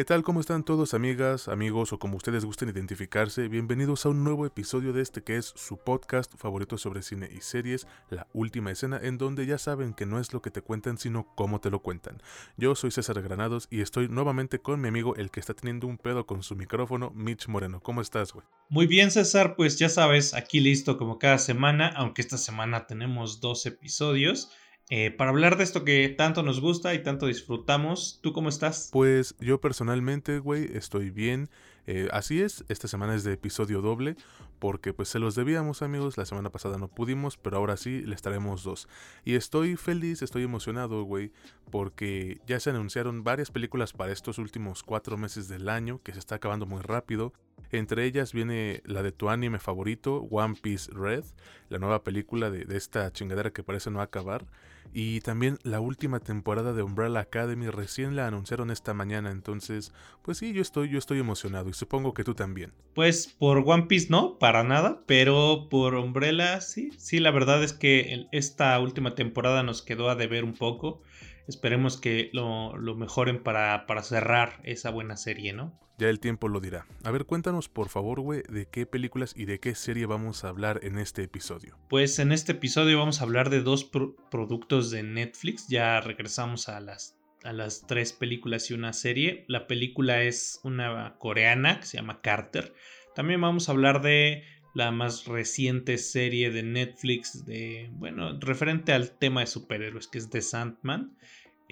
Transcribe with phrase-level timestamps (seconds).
[0.00, 0.22] ¿Qué tal?
[0.22, 3.48] ¿Cómo están todos amigas, amigos o como ustedes gusten identificarse?
[3.48, 7.42] Bienvenidos a un nuevo episodio de este que es su podcast favorito sobre cine y
[7.42, 10.96] series, La Última Escena, en donde ya saben que no es lo que te cuentan,
[10.96, 12.22] sino cómo te lo cuentan.
[12.56, 15.98] Yo soy César Granados y estoy nuevamente con mi amigo, el que está teniendo un
[15.98, 17.80] pedo con su micrófono, Mitch Moreno.
[17.80, 18.46] ¿Cómo estás, güey?
[18.70, 23.42] Muy bien, César, pues ya sabes, aquí listo como cada semana, aunque esta semana tenemos
[23.42, 24.50] dos episodios.
[24.92, 28.18] Eh, para hablar de esto que tanto nos gusta y tanto disfrutamos.
[28.22, 28.88] ¿Tú cómo estás?
[28.92, 31.48] Pues yo personalmente, güey, estoy bien.
[31.86, 34.16] Eh, así es, esta semana es de episodio doble,
[34.58, 38.20] porque pues se los debíamos amigos, la semana pasada no pudimos, pero ahora sí les
[38.20, 38.88] traemos dos.
[39.24, 41.30] Y estoy feliz, estoy emocionado, güey,
[41.70, 46.18] porque ya se anunciaron varias películas para estos últimos cuatro meses del año, que se
[46.18, 47.32] está acabando muy rápido.
[47.70, 51.24] Entre ellas viene la de tu anime favorito, One Piece Red,
[51.68, 54.46] la nueva película de, de esta chingadera que parece no acabar.
[54.92, 59.92] Y también la última temporada de Umbrella Academy recién la anunciaron esta mañana, entonces,
[60.22, 62.72] pues sí, yo estoy, yo estoy emocionado y supongo que tú también.
[62.94, 67.72] Pues por One Piece no, para nada, pero por Umbrella sí, sí, la verdad es
[67.72, 71.02] que esta última temporada nos quedó a deber un poco.
[71.50, 75.76] Esperemos que lo, lo mejoren para, para cerrar esa buena serie, ¿no?
[75.98, 76.86] Ya el tiempo lo dirá.
[77.02, 80.48] A ver, cuéntanos por favor, güey, de qué películas y de qué serie vamos a
[80.48, 81.76] hablar en este episodio.
[81.88, 83.84] Pues en este episodio vamos a hablar de dos
[84.30, 85.66] productos de Netflix.
[85.68, 89.44] Ya regresamos a las, a las tres películas y una serie.
[89.48, 92.72] La película es una coreana que se llama Carter.
[93.16, 99.18] También vamos a hablar de la más reciente serie de Netflix de, bueno, referente al
[99.18, 101.16] tema de superhéroes, que es The Sandman.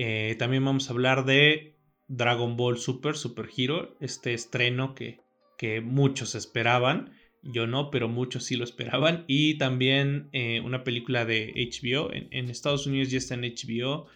[0.01, 5.19] Eh, también vamos a hablar de Dragon Ball Super, Super Hero, este estreno que,
[5.59, 7.11] que muchos esperaban.
[7.43, 9.25] Yo no, pero muchos sí lo esperaban.
[9.29, 12.13] Y también eh, una película de HBO.
[12.13, 14.07] En, Estados Unidos ya está en HBO.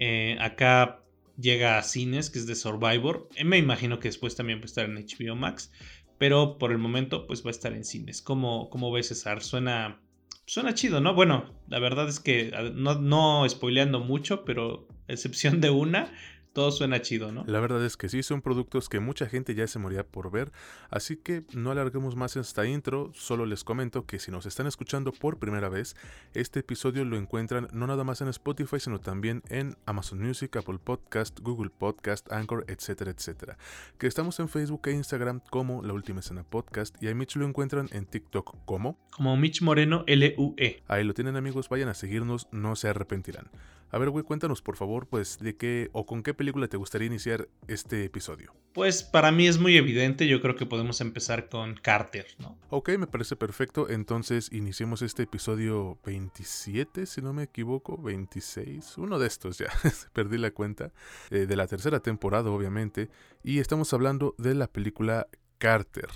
[0.00, 1.04] Eh, acá
[1.40, 3.28] llega a cines, que es de Survivor.
[3.44, 5.70] Me imagino que después también va a estar en HBO Max.
[6.18, 8.22] Pero por el momento, pues va a estar en cines.
[8.22, 9.40] ¿Cómo, cómo ves, César?
[9.40, 10.02] Suena,
[10.46, 11.14] suena chido, ¿no?
[11.14, 16.10] Bueno, la verdad es que no, no spoileando mucho, pero excepción de una,
[16.52, 17.44] todo suena chido, ¿no?
[17.46, 20.50] La verdad es que sí, son productos que mucha gente ya se moría por ver,
[20.90, 25.12] así que no alarguemos más esta intro, solo les comento que si nos están escuchando
[25.12, 25.94] por primera vez,
[26.34, 30.78] este episodio lo encuentran no nada más en Spotify, sino también en Amazon Music, Apple
[30.82, 33.56] Podcast, Google Podcast, Anchor, etcétera, etcétera.
[33.96, 37.46] Que estamos en Facebook e Instagram como La Última Escena Podcast y a Mitch lo
[37.46, 38.98] encuentran en TikTok como...
[39.10, 40.82] Como Mitch Moreno LUE.
[40.88, 43.48] Ahí lo tienen amigos, vayan a seguirnos, no se arrepentirán.
[43.90, 47.06] A ver, güey, cuéntanos por favor, pues, de qué o con qué película te gustaría
[47.06, 48.54] iniciar este episodio.
[48.74, 52.58] Pues para mí es muy evidente, yo creo que podemos empezar con Carter, ¿no?
[52.70, 59.18] Ok, me parece perfecto, entonces iniciemos este episodio 27, si no me equivoco, 26, uno
[59.18, 59.68] de estos ya,
[60.12, 60.92] perdí la cuenta,
[61.30, 63.08] eh, de la tercera temporada obviamente,
[63.42, 65.26] y estamos hablando de la película
[65.58, 66.08] Carter.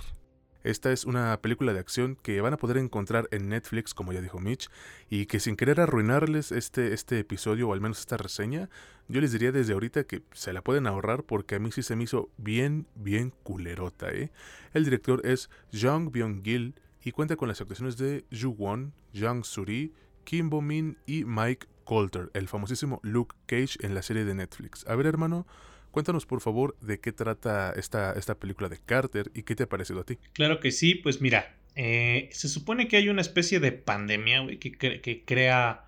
[0.63, 4.21] Esta es una película de acción que van a poder encontrar en Netflix, como ya
[4.21, 4.69] dijo Mitch,
[5.09, 8.69] y que sin querer arruinarles este, este episodio o al menos esta reseña,
[9.07, 11.95] yo les diría desde ahorita que se la pueden ahorrar porque a mí sí se
[11.95, 14.09] me hizo bien, bien culerota.
[14.09, 14.31] ¿eh?
[14.73, 19.93] El director es Jung Byung-gil y cuenta con las actuaciones de Ju Won, Jang Suri,
[20.23, 24.85] Kim Bo Min y Mike Coulter, el famosísimo Luke Cage en la serie de Netflix.
[24.87, 25.45] A ver, hermano,
[25.93, 29.69] Cuéntanos por favor de qué trata esta, esta película de Carter y qué te ha
[29.69, 30.17] parecido a ti.
[30.33, 34.71] Claro que sí, pues mira, eh, se supone que hay una especie de pandemia que,
[34.71, 35.85] que, crea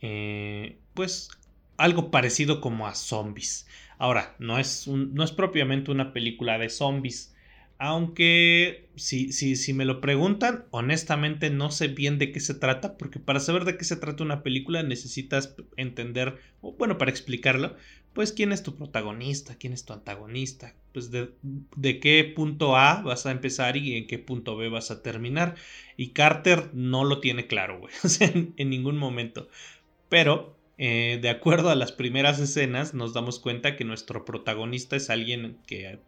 [0.00, 1.28] eh, pues
[1.76, 3.66] algo parecido como a zombies.
[3.98, 7.34] Ahora, no es, no es propiamente una película de zombies,
[7.76, 12.96] aunque si, si, si me lo preguntan, honestamente no sé bien de qué se trata,
[12.96, 17.76] porque para saber de qué se trata una película necesitas entender, bueno, para explicarlo,
[18.14, 21.30] pues quién es tu protagonista, quién es tu antagonista, pues de,
[22.00, 25.54] qué punto A vas a empezar y en qué punto B vas a terminar.
[25.96, 27.94] Y Carter no lo tiene claro, güey,
[28.56, 29.48] en, ningún momento.
[30.08, 35.08] Pero, eh, de acuerdo a las primeras escenas, nos damos cuenta que nuestro protagonista es
[35.08, 36.00] alguien que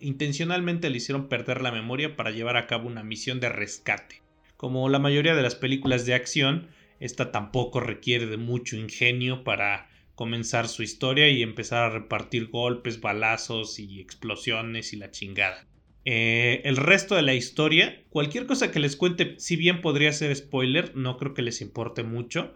[0.00, 4.22] intencionalmente le hicieron perder la memoria para llevar a cabo una misión de rescate.
[4.56, 6.68] Como la mayoría de las películas de acción,
[7.00, 9.89] esta tampoco requiere de mucho ingenio para
[10.20, 15.66] comenzar su historia y empezar a repartir golpes, balazos y explosiones y la chingada.
[16.04, 20.36] Eh, el resto de la historia, cualquier cosa que les cuente, si bien podría ser
[20.36, 22.52] spoiler, no creo que les importe mucho.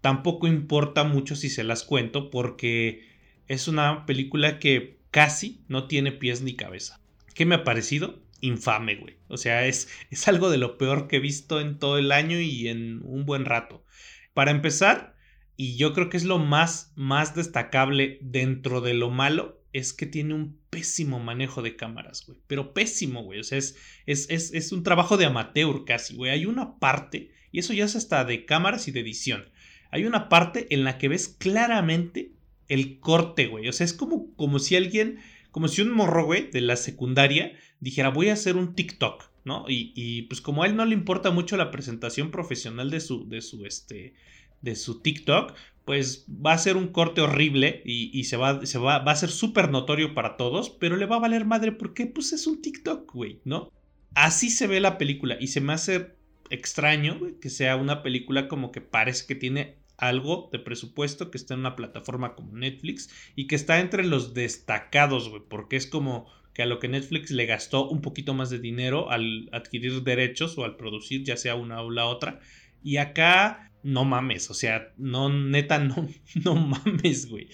[0.00, 3.06] Tampoco importa mucho si se las cuento porque
[3.46, 6.98] es una película que casi no tiene pies ni cabeza.
[7.34, 8.22] ¿Qué me ha parecido?
[8.40, 9.18] infame, güey.
[9.28, 12.40] O sea, es, es algo de lo peor que he visto en todo el año
[12.40, 13.84] y en un buen rato.
[14.32, 15.14] Para empezar,
[15.56, 20.06] y yo creo que es lo más, más destacable dentro de lo malo, es que
[20.06, 22.38] tiene un pésimo manejo de cámaras, güey.
[22.46, 23.40] Pero pésimo, güey.
[23.40, 23.76] O sea, es,
[24.06, 26.30] es, es, es un trabajo de amateur casi, güey.
[26.30, 29.44] Hay una parte, y eso ya es hasta de cámaras y de edición.
[29.90, 32.32] Hay una parte en la que ves claramente
[32.68, 33.68] el corte, güey.
[33.68, 35.18] O sea, es como, como si alguien,
[35.50, 39.66] como si un morro, güey, de la secundaria dijera, voy a hacer un TikTok, ¿no?
[39.68, 43.28] Y, y, pues como a él no le importa mucho la presentación profesional de su,
[43.28, 44.14] de su, este,
[44.62, 45.54] de su TikTok,
[45.84, 49.30] pues va a ser un corte horrible y, se, va, se va, va a ser
[49.30, 53.12] súper notorio para todos, pero le va a valer madre porque pues es un TikTok,
[53.12, 53.70] güey, ¿no?
[54.14, 56.14] Así se ve la película y se me hace
[56.50, 61.54] extraño que sea una película como que parece que tiene algo de presupuesto, que está
[61.54, 66.26] en una plataforma como Netflix y que está entre los destacados, güey, porque es como
[66.54, 70.58] que a lo que Netflix le gastó un poquito más de dinero al adquirir derechos
[70.58, 72.40] o al producir ya sea una o la otra.
[72.82, 76.08] Y acá no mames, o sea, no, neta, no,
[76.44, 77.48] no mames, güey.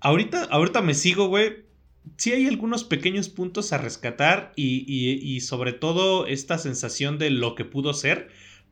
[0.00, 1.64] Ahorita, ahorita me sigo, güey.
[2.16, 7.56] Sí hay algunos pequeños puntos a rescatar y, y, sobre todo esta sensación de lo
[7.56, 8.28] que pudo ser.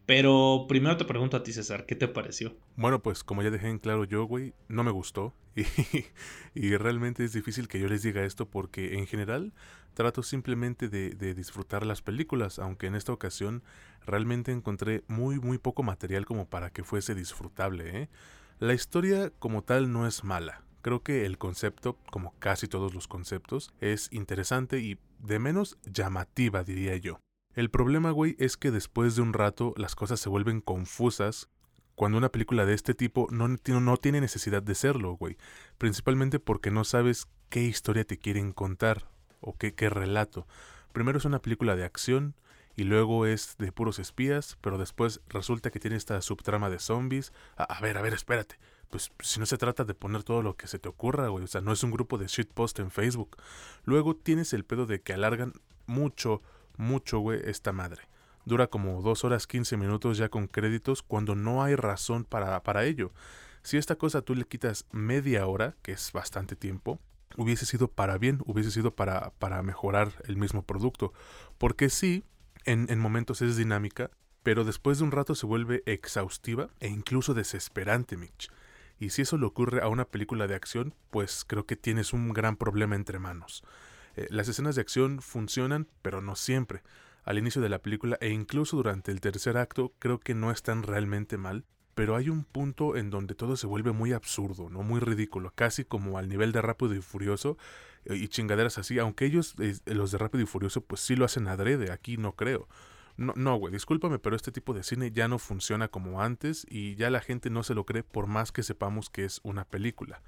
[0.06, 2.54] Pero primero te pregunto a ti, César, ¿qué te pareció?
[2.76, 5.34] Bueno, pues como ya dejé en claro yo, güey, no me gustó.
[6.56, 9.52] Y, realmente es difícil que yo les diga esto porque en general
[9.94, 13.62] trato simplemente de, de disfrutar las películas, aunque en esta ocasión
[14.06, 18.02] realmente encontré muy muy poco material como para que fuese disfrutable.
[18.02, 18.08] ¿eh?
[18.60, 20.62] La historia como tal no es mala.
[20.82, 26.62] Creo que el concepto, como casi todos los conceptos, es interesante y de menos llamativa,
[26.62, 27.18] diría yo.
[27.54, 31.48] El problema, güey, es que después de un rato las cosas se vuelven confusas
[31.94, 35.36] cuando una película de este tipo no, tiene necesidad de serlo, güey.
[35.78, 39.08] Principalmente porque no sabes qué historia te quieren contar
[39.40, 40.46] o qué, qué relato.
[40.92, 42.34] Primero es una película de acción,
[42.76, 47.32] y luego es de puros espías, pero después resulta que tiene esta subtrama de zombies.
[47.56, 48.58] A, ver, a ver, espérate.
[48.90, 51.44] Pues si no se trata de poner todo lo que se te ocurra, güey.
[51.44, 53.36] O sea, no es un grupo de shitpost en Facebook.
[53.84, 55.52] Luego tienes el pedo de que alargan
[55.86, 56.42] mucho,
[56.76, 58.02] mucho, güey, esta madre.
[58.44, 62.84] Dura como 2 horas 15 minutos ya con créditos cuando no hay razón para, para
[62.84, 63.12] ello.
[63.62, 67.00] Si esta cosa tú le quitas media hora, que es bastante tiempo,
[67.36, 71.12] hubiese sido para bien, hubiese sido para, para mejorar el mismo producto.
[71.56, 72.24] Porque sí,
[72.64, 74.10] en, momentos es dinámica,
[74.42, 78.50] pero después de un rato se vuelve exhaustiva e incluso desesperante, Mitch.
[78.98, 82.32] Y si eso le ocurre a una película de acción, pues creo que tienes un
[82.32, 83.64] gran problema entre manos.
[84.16, 86.82] Eh, las escenas de acción funcionan, pero no siempre.
[87.24, 90.82] Al inicio de la película e incluso durante el tercer acto creo que no están
[90.82, 91.64] realmente mal,
[91.94, 95.84] pero hay un punto en donde todo se vuelve muy absurdo, no muy ridículo, casi
[95.84, 97.56] como al nivel de Rápido y Furioso
[98.04, 99.54] eh, y chingaderas así, aunque ellos,
[99.86, 102.68] los de Rápido y Furioso, pues sí lo hacen adrede, aquí no creo.
[103.16, 106.96] No, no, güey, discúlpame, pero este tipo de cine ya no funciona como antes y
[106.96, 110.20] ya la gente no se lo cree por más que sepamos que es una película.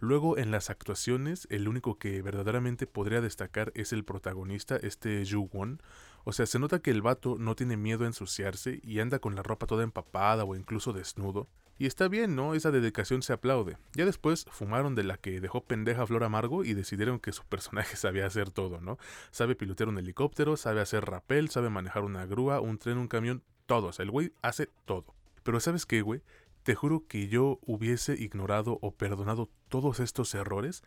[0.00, 5.48] Luego en las actuaciones, el único que verdaderamente podría destacar es el protagonista, este Yu
[5.52, 5.82] Won.
[6.24, 9.34] O sea, se nota que el vato no tiene miedo a ensuciarse y anda con
[9.34, 11.48] la ropa toda empapada o incluso desnudo.
[11.78, 12.54] Y está bien, ¿no?
[12.54, 13.76] Esa dedicación se aplaude.
[13.94, 17.96] Ya después fumaron de la que dejó pendeja Flor Amargo y decidieron que su personaje
[17.98, 18.98] sabía hacer todo, ¿no?
[19.30, 23.42] Sabe pilotear un helicóptero, sabe hacer rapel, sabe manejar una grúa, un tren, un camión,
[23.66, 23.90] todo.
[23.98, 25.14] El güey hace todo.
[25.42, 26.22] Pero ¿sabes qué, güey?
[26.62, 30.82] Te juro que yo hubiese ignorado o perdonado todos estos errores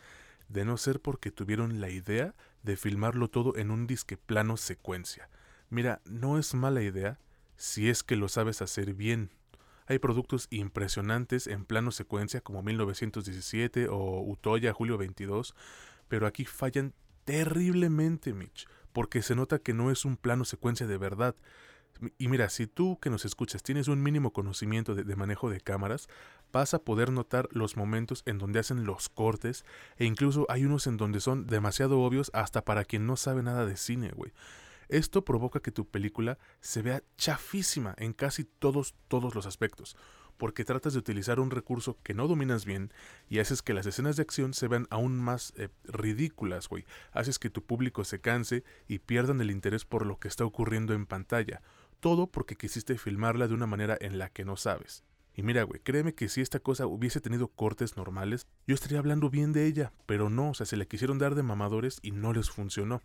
[0.50, 5.30] de no ser porque tuvieron la idea de filmarlo todo en un disque plano secuencia.
[5.70, 7.20] Mira, no es mala idea
[7.56, 9.32] si es que lo sabes hacer bien,
[9.86, 15.56] hay productos impresionantes en plano secuencia como 1917 o Utoya Julio 22,
[16.08, 16.94] pero aquí fallan
[17.26, 21.36] terriblemente, Mitch, porque se nota que no es un plano secuencia de verdad.
[22.18, 26.08] Y mira, si tú que nos escuchas tienes un mínimo conocimiento de, manejo de cámaras,
[26.52, 29.66] vas a poder notar los momentos en donde hacen los cortes
[29.98, 33.66] e incluso hay unos en donde son demasiado obvios hasta para quien no sabe nada
[33.66, 34.34] de cine, güey.
[34.90, 39.96] Esto provoca que tu película se vea chafísima en casi todos, todos los aspectos,
[40.38, 42.92] porque tratas de utilizar un recurso que no dominas bien
[43.30, 46.86] y haces que las escenas de acción se vean aún más eh, ridículas, güey.
[47.12, 50.94] Haces que tu público se canse y pierdan el interés por lo que está ocurriendo
[50.94, 51.62] en pantalla.
[52.04, 55.06] Todo porque quisiste filmarla de una manera en la que no sabes.
[55.34, 59.30] Y mira, güey, créeme que si esta cosa hubiese tenido cortes normales, yo estaría hablando
[59.30, 62.34] bien de ella, pero no, o sea, se le quisieron dar de mamadores y no
[62.34, 63.02] les funcionó.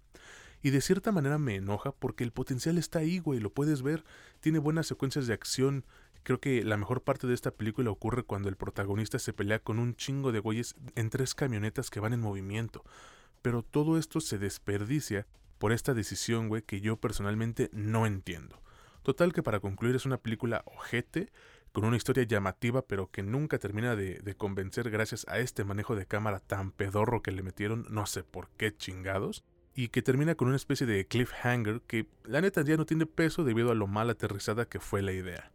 [0.62, 4.02] Y de cierta manera me enoja porque el potencial está ahí, güey, lo puedes ver.
[4.40, 5.84] Tiene buenas secuencias de acción.
[6.24, 9.78] Creo que la mejor parte de esta película ocurre cuando el protagonista se pelea con
[9.78, 12.82] un chingo de güeyes en tres camionetas que van en movimiento.
[13.42, 15.28] Pero todo esto se desperdicia
[15.58, 18.60] por esta decisión, güey, que yo personalmente no entiendo.
[19.02, 21.30] Total que para concluir es una película ojete,
[21.72, 25.96] con una historia llamativa pero que nunca termina de, de, convencer gracias a este manejo
[25.96, 30.34] de cámara tan pedorro que le metieron, no sé por qué chingados, y que termina
[30.34, 33.86] con una especie de cliffhanger que la neta ya no tiene peso debido a lo
[33.86, 35.52] mal aterrizada que fue la idea.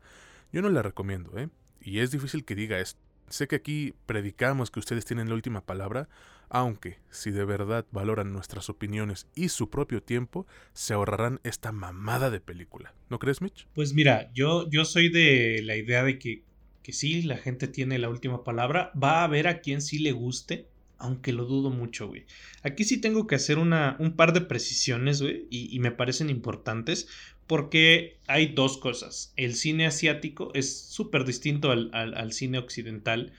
[0.54, 1.50] Yo no la recomiendo, ¿eh?
[1.82, 3.02] Y es difícil que diga esto.
[3.28, 6.08] Sé que aquí predicamos que ustedes tienen la última palabra,
[6.54, 12.30] aunque si de verdad valoran nuestras opiniones y su propio tiempo, se ahorrarán esta mamada
[12.30, 12.94] de película.
[13.10, 13.68] ¿No crees, Mitch?
[13.74, 16.44] Pues mira, yo, yo soy de la idea de que,
[16.84, 18.92] que sí, la gente tiene la última palabra.
[18.92, 20.68] Va a haber a quien sí le guste,
[21.00, 22.28] aunque lo dudo mucho, güey.
[22.62, 26.30] Aquí sí tengo que hacer una, un par de precisiones, güey, y, y me parecen
[26.30, 27.08] importantes,
[27.48, 29.34] porque hay dos cosas.
[29.38, 33.34] El cine asiático es súper distinto al, al, al, cine occidental.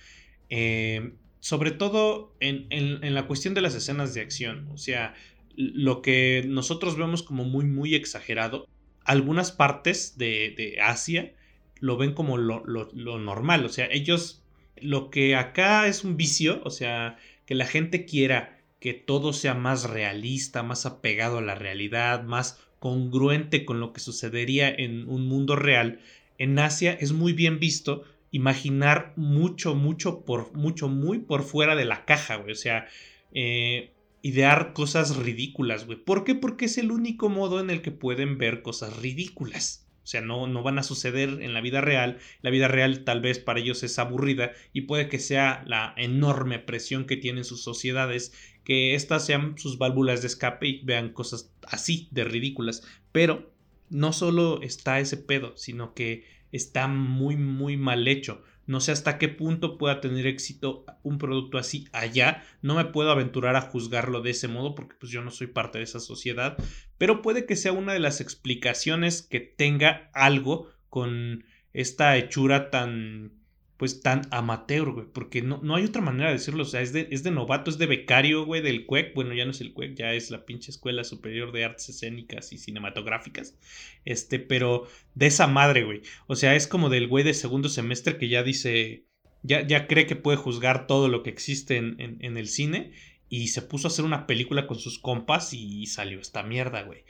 [0.50, 1.12] Eh,
[1.44, 4.66] sobre todo en, en, la cuestión de las escenas de acción.
[4.72, 5.14] O sea,
[5.54, 8.66] lo que nosotros vemos como muy, muy exagerado,
[9.04, 11.34] algunas partes de, de Asia
[11.80, 13.66] lo ven como lo, lo, lo, normal.
[13.66, 14.42] O sea, ellos,
[14.76, 19.52] lo que acá es un vicio, o sea, que la gente quiera que todo sea
[19.52, 25.26] más realista, más apegado a la realidad, más congruente con lo que sucedería en un
[25.26, 26.00] mundo real,
[26.38, 31.84] en Asia es muy bien visto imaginar mucho, mucho, por, mucho, muy por fuera de
[31.84, 32.50] la caja, güey.
[32.50, 32.88] O sea,
[33.32, 35.98] eh, idear cosas ridículas, güey.
[35.98, 36.34] ¿Por qué?
[36.34, 39.86] Porque es el único modo en el que pueden ver cosas ridículas.
[40.02, 42.18] O sea, no, no van a suceder en la vida real.
[42.42, 46.58] La vida real tal vez para ellos es aburrida y puede que sea la enorme
[46.58, 48.32] presión que tienen sus sociedades,
[48.64, 52.82] que estas sean sus válvulas de escape y vean cosas así de ridículas.
[53.12, 53.54] Pero
[53.90, 58.42] no solo está ese pedo, sino que está muy, muy mal hecho.
[58.66, 62.42] No sé hasta qué punto pueda tener éxito un producto así allá.
[62.62, 65.78] No me puedo aventurar a juzgarlo de ese modo porque pues yo no soy parte
[65.78, 66.56] de esa sociedad.
[66.96, 73.43] Pero puede que sea una de las explicaciones que tenga algo con esta hechura tan
[73.76, 76.92] pues tan amateur, güey, porque no, no hay otra manera de decirlo, o sea, es
[76.92, 79.72] de, es de novato, es de becario, güey, del CUEC, bueno, ya no es el
[79.72, 83.58] CUEC, ya es la pinche Escuela Superior de Artes Escénicas y Cinematográficas,
[84.04, 88.16] este, pero de esa madre, güey, o sea, es como del güey de segundo semestre
[88.16, 89.06] que ya dice,
[89.42, 92.92] ya, ya cree que puede juzgar todo lo que existe en, en, el cine
[93.28, 97.04] y se puso a hacer una película con sus compas y salió esta mierda, güey.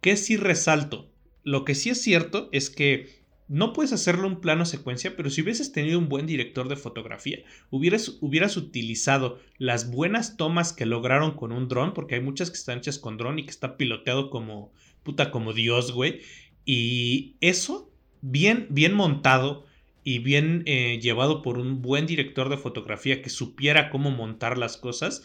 [0.00, 1.10] ¿Qué sí resalto?
[1.42, 3.19] Lo que sí es cierto es que
[3.50, 7.40] no puedes hacerlo un plano secuencia, pero si hubieses tenido un buen director de fotografía,
[7.68, 12.78] hubieras, utilizado las buenas tomas que lograron con un dron, porque hay muchas que están
[12.78, 16.20] hechas con dron y que está piloteado como puta como Dios, güey.
[16.64, 17.90] Y eso,
[18.20, 19.66] bien, bien montado
[20.04, 24.76] y bien eh, llevado por un buen director de fotografía que supiera cómo montar las
[24.76, 25.24] cosas,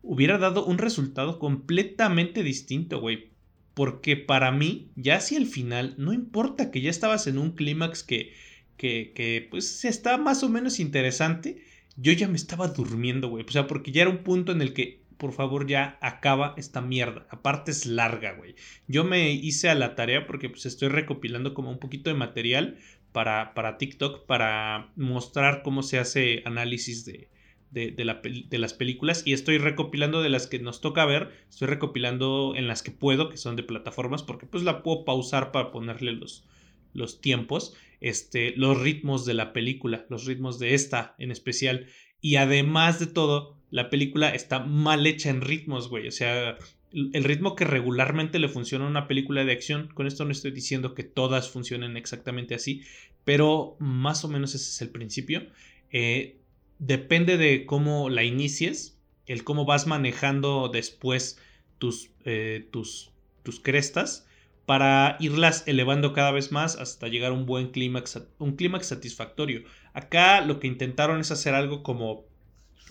[0.00, 3.33] hubiera dado un resultado completamente distinto, güey
[3.74, 8.04] porque para mí, ya hacia el final, no importa que ya estabas en un clímax
[8.04, 8.32] que,
[8.76, 11.62] que, pues está más o menos interesante,
[11.96, 13.44] yo ya me estaba durmiendo, güey.
[13.46, 16.80] O sea, porque ya era un punto en el que, por favor, ya acaba esta
[16.80, 17.26] mierda.
[17.30, 18.54] Aparte es larga, güey.
[18.86, 22.78] Yo me hice a la tarea porque pues estoy recopilando como un poquito de material
[23.12, 27.28] para, para TikTok para mostrar cómo se hace análisis de,
[27.74, 31.30] de, de, la, de, las películas y estoy recopilando de las que nos toca ver,
[31.50, 35.50] estoy recopilando en las que puedo, que son de plataformas, porque pues la puedo pausar
[35.50, 36.46] para ponerle los,
[36.92, 41.86] los tiempos, este, los ritmos de la película, los ritmos de esta en especial.
[42.20, 46.06] Y además de todo, la película está mal hecha en ritmos, güey.
[46.06, 46.56] O sea,
[46.92, 50.52] el ritmo que regularmente le funciona a una película de acción, con esto no estoy
[50.52, 52.82] diciendo que todas funcionen exactamente así,
[53.24, 55.48] pero más o menos ese es el principio.
[55.90, 56.38] Eh,
[56.78, 61.38] depende de cómo la inicies, el cómo vas manejando después
[61.78, 63.12] tus, eh, tus,
[63.42, 64.26] tus crestas
[64.66, 69.64] para irlas elevando cada vez más hasta llegar a un buen clímax, un clímax satisfactorio.
[69.92, 72.24] Acá lo que intentaron es hacer algo como,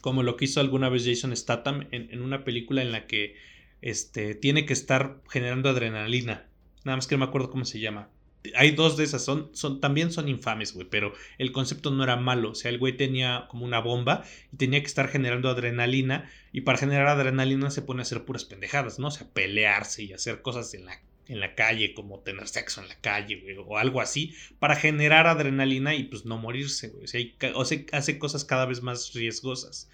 [0.02, 3.36] como lo que hizo alguna vez Jason Statham en, en una película en la que
[3.82, 6.48] este, tiene que estar generando adrenalina.
[6.84, 8.10] Nada más que no me acuerdo cómo se llama
[8.56, 12.52] hay dos de esas, son, también son infames, güey, pero el concepto no era malo,
[12.52, 16.62] o sea, el güey tenía como una bomba y tenía que estar generando adrenalina y
[16.62, 19.08] para generar adrenalina se pone a hacer puras pendejadas, ¿no?
[19.08, 22.90] O sea, pelearse y hacer cosas en la, en la calle, como tener sexo en
[22.90, 27.06] la calle, güey, o algo así, para generar adrenalina y pues no morirse, güey,
[27.54, 29.90] o sea, hace cosas cada vez más riesgosas.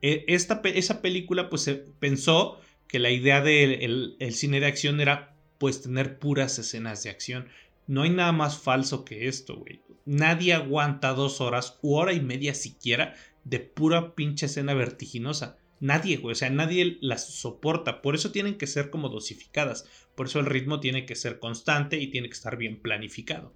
[0.00, 5.00] E, esta, esa película, pues se pensó que la idea del el cine de acción
[5.00, 7.48] era pues tener puras escenas de acción
[7.86, 9.80] no hay nada más falso que esto, güey.
[10.04, 15.58] Nadie aguanta dos horas u hora y media siquiera de pura pinche escena vertiginosa.
[15.80, 18.02] Nadie, güey, o sea, nadie las soporta.
[18.02, 19.84] Por eso tienen que ser como dosificadas.
[20.14, 23.54] Por eso el ritmo tiene que ser constante y tiene que estar bien planificado.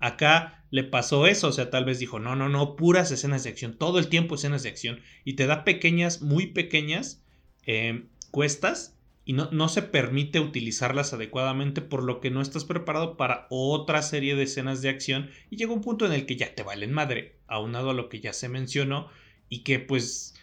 [0.00, 3.50] Acá le pasó eso, o sea, tal vez dijo, no, no, no, puras escenas de
[3.50, 5.00] acción, todo el tiempo escenas de acción.
[5.24, 7.24] Y te da pequeñas, muy pequeñas
[7.66, 8.97] eh, cuestas
[9.28, 14.00] y no, no, se permite utilizarlas adecuadamente por lo que no estás preparado para otra
[14.00, 16.94] serie de escenas de acción y llega un punto en el que ya te valen
[16.94, 19.10] madre, aunado a lo que ya se mencionó
[19.50, 20.34] y que pues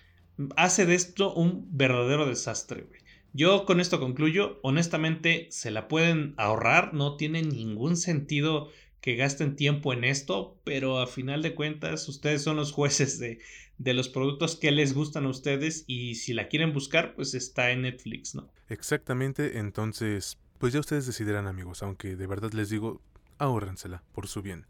[0.55, 2.85] hace de esto un verdadero desastre.
[3.33, 8.69] Yo con esto concluyo, honestamente se la pueden ahorrar, no tiene ningún sentido
[9.05, 13.37] que gasten tiempo en esto, pero a final de cuentas ustedes son los jueces de,
[13.77, 17.69] de los productos que les gustan a ustedes y si la quieren buscar, pues está
[17.69, 18.49] en Netflix, ¿no?
[18.67, 22.99] Exactamente, entonces, pues ya ustedes decidirán amigos, aunque de verdad les digo,
[23.37, 24.65] ahórrensela por su bien.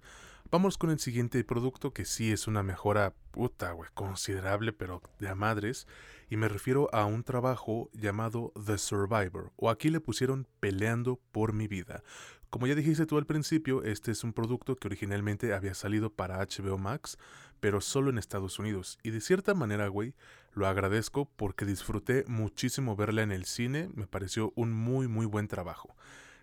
[0.51, 5.29] Vamos con el siguiente producto que sí es una mejora puta, güey, considerable, pero de
[5.29, 5.87] a madres.
[6.29, 11.53] Y me refiero a un trabajo llamado The Survivor, o aquí le pusieron Peleando por
[11.53, 12.03] mi vida.
[12.55, 16.37] Como ya dijiste tú al principio, este es un producto que originalmente había salido para
[16.37, 17.17] HBO Max,
[17.59, 18.97] pero solo en Estados Unidos.
[19.03, 20.13] Y de cierta manera, güey,
[20.53, 25.49] lo agradezco porque disfruté muchísimo verla en el cine, me pareció un muy muy buen
[25.49, 25.97] trabajo.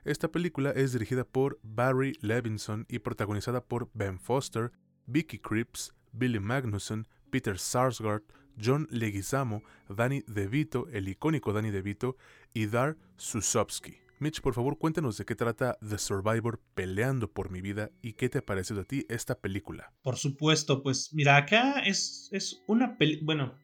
[0.05, 4.71] Esta película es dirigida por Barry Levinson y protagonizada por Ben Foster,
[5.07, 8.25] Vicky Krieps, Billy Magnuson, Peter Sarsgaard,
[8.63, 12.19] John Leguizamo, Danny DeVito, el icónico Danny DeVito,
[12.53, 14.03] y Dar Susovsky.
[14.23, 18.29] Mitch, por favor, cuéntanos de qué trata The Survivor peleando por mi vida y qué
[18.29, 19.93] te ha parecido a ti esta película.
[20.01, 23.59] Por supuesto, pues mira, acá es, es una película, bueno,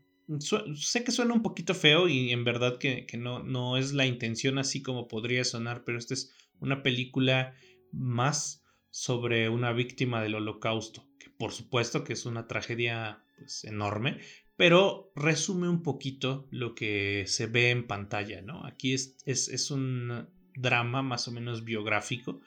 [0.75, 4.59] sé que suena un poquito feo y en verdad que, no, no es la intención
[4.59, 7.55] así como podría sonar, pero esta es una película
[7.93, 14.19] más sobre una víctima del holocausto, que por supuesto que es una tragedia pues, enorme,
[14.57, 18.67] pero resume un poquito lo que se ve en pantalla, ¿no?
[18.67, 22.41] Aquí es, es, es un drama más o menos biográfico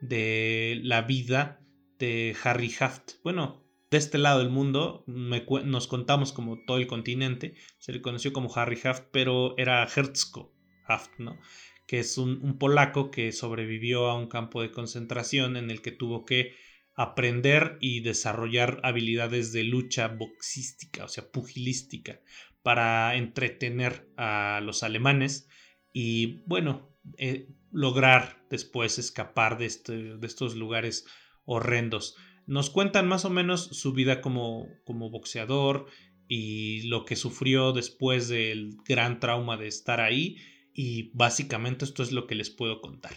[0.00, 1.60] de la vida
[1.98, 3.14] de Harry Haft.
[3.22, 8.32] Bueno, de este lado del mundo nos contamos como todo el continente, se le conoció
[8.32, 10.52] como Harry Haft, pero era Herzko
[10.86, 11.38] Haft, ¿no?
[11.86, 16.24] que es un, polaco que sobrevivió a un campo de concentración en el que tuvo
[16.24, 16.54] que
[16.94, 22.20] aprender y desarrollar habilidades de lucha boxística, o sea, pugilística,
[22.62, 25.48] para entretener a los alemanes
[25.92, 31.06] y, bueno, eh, lograr después escapar de, este, de estos lugares
[31.44, 32.16] horrendos.
[32.46, 35.86] Nos cuentan más o menos su vida como, como boxeador
[36.28, 40.36] y lo que sufrió después del gran trauma de estar ahí.
[40.72, 43.12] Y básicamente esto es lo que les puedo contar.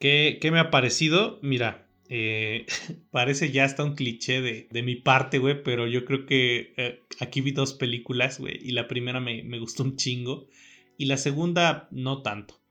[0.00, 1.38] ¿Qué, qué me ha parecido?
[1.42, 2.66] Mira, eh,
[3.10, 7.00] parece ya hasta un cliché de, de mi parte, güey, pero yo creo que eh,
[7.20, 10.46] aquí vi dos películas, güey, y la primera me, me, gustó un chingo,
[10.98, 12.61] y la segunda no tanto.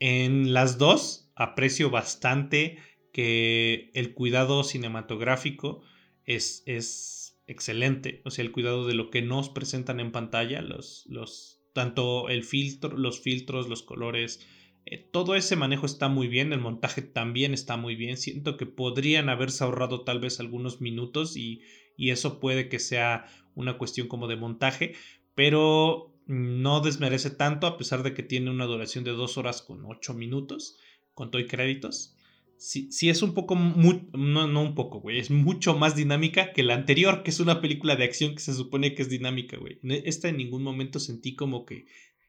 [0.00, 2.78] En las dos aprecio bastante
[3.12, 5.82] que el cuidado cinematográfico
[6.24, 8.22] es, es excelente.
[8.24, 12.44] O sea, el cuidado de lo que nos presentan en pantalla, los, los, tanto el
[12.44, 14.46] filtro, los filtros, los colores,
[14.86, 18.16] eh, todo ese manejo está muy bien, el montaje también está muy bien.
[18.16, 21.60] Siento que podrían haberse ahorrado tal vez algunos minutos y,
[21.96, 24.94] y eso puede que sea una cuestión como de montaje,
[25.34, 29.84] pero no desmerece tanto a pesar de que tiene una duración de dos horas con
[29.84, 30.78] ocho minutos,
[31.14, 32.16] con todo créditos
[32.60, 36.74] sí, es un poco, no, no un poco, güey, es mucho más dinámica que la
[36.74, 39.78] anterior, que es una película de acción que se supone que es dinámica, güey.
[39.82, 41.86] Esta en ningún momento sentí como que,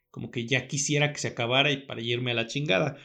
[0.10, 2.98] como que ya quisiera que se acabara y para irme a la chingada.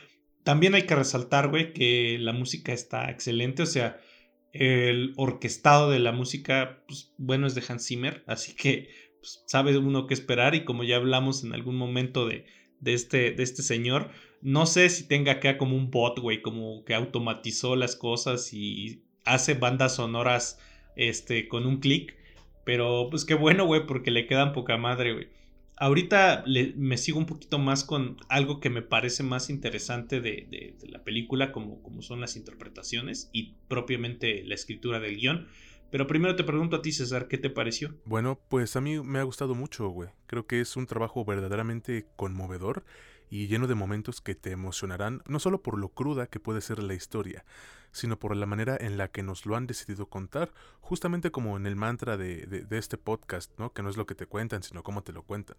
[0.45, 3.99] También hay que resaltar, güey, que la música está excelente, o sea,
[4.53, 8.89] el orquestado de la música, pues bueno, es de Hans Zimmer, así que
[9.27, 12.47] pues, sabe uno qué esperar y como ya hablamos en algún momento de,
[12.79, 14.11] de, este, de este señor,
[14.41, 19.03] no sé si tenga acá como un bot, güey, como que automatizó las cosas y
[19.25, 20.61] hace bandas sonoras
[20.95, 22.17] este, con un clic.
[22.65, 25.29] Pero pues qué bueno, güey, porque le quedan poca madre, güey.
[25.77, 26.45] Ahorita
[26.77, 31.03] me sigo un poquito más con algo que me parece más interesante de, de, la
[31.03, 35.49] película, como, como son las interpretaciones y propiamente la escritura del guion.
[35.91, 37.95] Pero primero te pregunto a ti, César, ¿qué te pareció?
[38.05, 40.11] Bueno, pues a mí me ha gustado mucho, güey.
[40.27, 42.85] Creo que es un trabajo verdaderamente conmovedor
[43.31, 46.83] y lleno de momentos que te emocionarán no solo por lo cruda que puede ser
[46.83, 47.45] la historia,
[47.93, 51.67] sino por la manera en la que nos lo han decidido contar, justamente como en
[51.67, 53.73] el mantra de, este podcast, ¿no?
[53.73, 55.57] que no es lo que te cuentan, sino cómo te lo cuentan.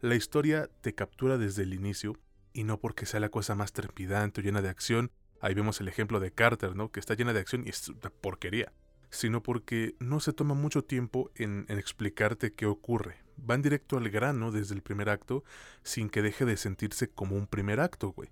[0.00, 2.16] La historia te captura desde el inicio,
[2.52, 5.10] y no porque sea la cosa más trepidante o llena de acción,
[5.40, 6.90] ahí vemos el ejemplo de Carter, ¿no?
[6.90, 8.72] que está llena de acción y es una porquería,
[9.16, 14.52] sino porque no se toma mucho tiempo en, explicarte qué ocurre, van directo al grano
[14.52, 15.42] desde el primer acto
[15.82, 18.28] sin que deje de sentirse como un primer acto, güey.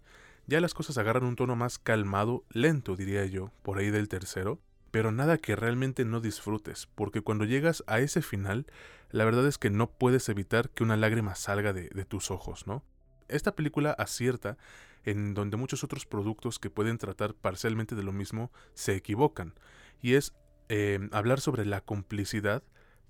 [0.46, 4.60] Ya las cosas agarran un tono más calmado, lento, diría yo, por ahí del tercero,
[4.90, 8.66] pero nada que realmente no disfrutes, porque cuando llegas a ese final,
[9.10, 12.84] la verdad es que no puedes evitar que una lágrima salga de, tus ojos, ¿no?
[13.28, 14.58] Esta película acierta
[15.04, 19.54] en donde muchos otros productos que pueden tratar parcialmente de lo mismo se equivocan,
[20.02, 20.34] y es
[20.68, 22.62] eh, hablar sobre la complicidad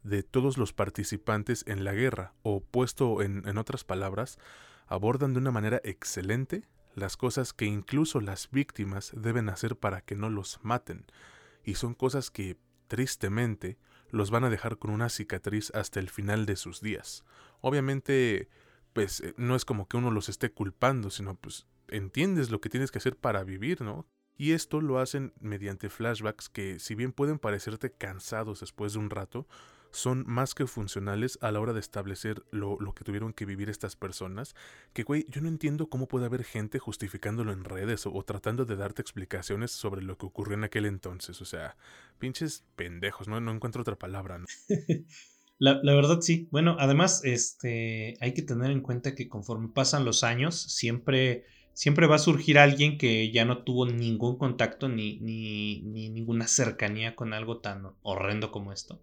[0.03, 4.39] de todos los participantes en la guerra, o puesto en, en otras palabras,
[4.87, 6.65] abordan de una manera excelente
[6.95, 11.07] las cosas que incluso las víctimas deben hacer para que no los maten,
[11.65, 12.57] y son cosas que,
[12.89, 13.79] tristemente,
[14.11, 17.25] los van a dejar con una cicatriz hasta el final de sus días.
[17.61, 18.49] Obviamente,
[18.93, 22.69] pues eh, no es como que uno los esté culpando, sino pues entiendes lo que
[22.69, 24.07] tienes que hacer para vivir, ¿no?
[24.37, 29.11] Y esto lo hacen mediante flashbacks que, si bien pueden parecerte cansados después de un
[29.11, 29.47] rato,
[29.95, 33.95] son más que funcionales a la hora de establecer lo, que tuvieron que vivir estas
[33.95, 34.57] personas.
[34.93, 38.75] Que, güey, yo no entiendo cómo puede haber gente justificándolo en redes o, tratando de
[38.75, 41.41] darte explicaciones sobre lo que ocurrió en aquel entonces.
[41.41, 41.77] O sea,
[42.19, 43.41] pinches pendejos, ¿no?
[43.41, 44.47] No encuentro otra palabra, ¿no?
[45.61, 46.49] La, la, verdad sí.
[46.51, 51.45] Bueno, además, este, hay que tener en cuenta que conforme pasan los años, siempre,
[51.75, 56.47] siempre va a surgir alguien que ya no tuvo ningún contacto ni, ni, ni ninguna
[56.49, 59.01] cercanía con algo tan horrendo como esto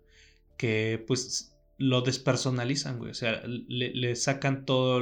[0.62, 3.10] que pues lo despersonalizan, güey.
[3.10, 5.02] O sea, le, le sacan todo,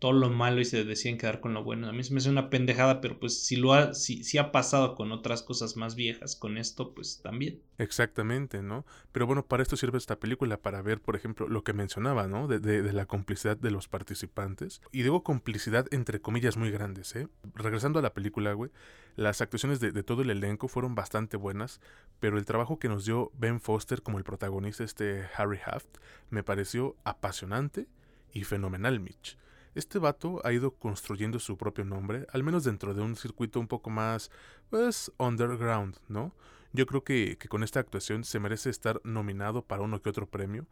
[0.00, 1.86] todo lo malo y se deciden quedar con lo bueno.
[1.86, 4.50] A mí se me hace una pendejada, pero pues si lo ha, si, si ha
[4.50, 7.60] pasado con otras cosas más viejas, con esto, pues también.
[7.76, 8.86] Exactamente, ¿no?
[9.12, 12.48] Pero bueno, para esto sirve esta película, para ver, por ejemplo, lo que mencionaba, ¿no?
[12.48, 14.80] De, de, la complicidad de los participantes.
[14.90, 17.28] Y digo complicidad entre comillas muy grandes, ¿eh?
[17.54, 18.70] Regresando a la película, güey,
[19.16, 21.78] las actuaciones de, de todo el elenco fueron bastante buenas,
[22.20, 25.98] pero el trabajo que nos dio Ben Foster como el protagonista, este Harry Haft,
[26.30, 27.86] me pareció apasionante
[28.32, 29.36] y fenomenal, Mitch.
[29.74, 33.68] Este vato ha ido construyendo su propio nombre, al menos dentro de un circuito un
[33.68, 34.30] poco más,
[34.68, 36.34] pues, underground, ¿no?
[36.72, 40.28] Yo creo que, que con esta actuación se merece estar nominado para uno que otro
[40.28, 40.66] premio.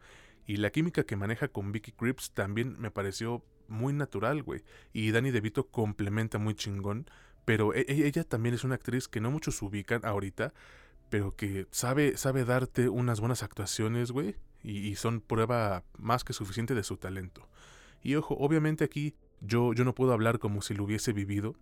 [0.45, 4.63] Y la química que maneja con Vicky Cripps también me pareció muy natural, güey.
[4.93, 7.09] Y Danny DeVito complementa muy chingón.
[7.45, 10.53] Pero e, e, ella también es una actriz que no muchos ubican ahorita,
[11.09, 14.35] pero que sabe, sabe darte unas buenas actuaciones, güey.
[14.61, 17.47] Y son prueba más que suficiente de su talento.
[18.01, 21.55] Y ojo, obviamente aquí yo, yo no puedo hablar como si lo hubiese vivido,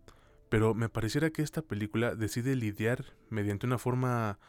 [0.50, 4.40] pero me pareciera que esta película decide lidiar mediante una forma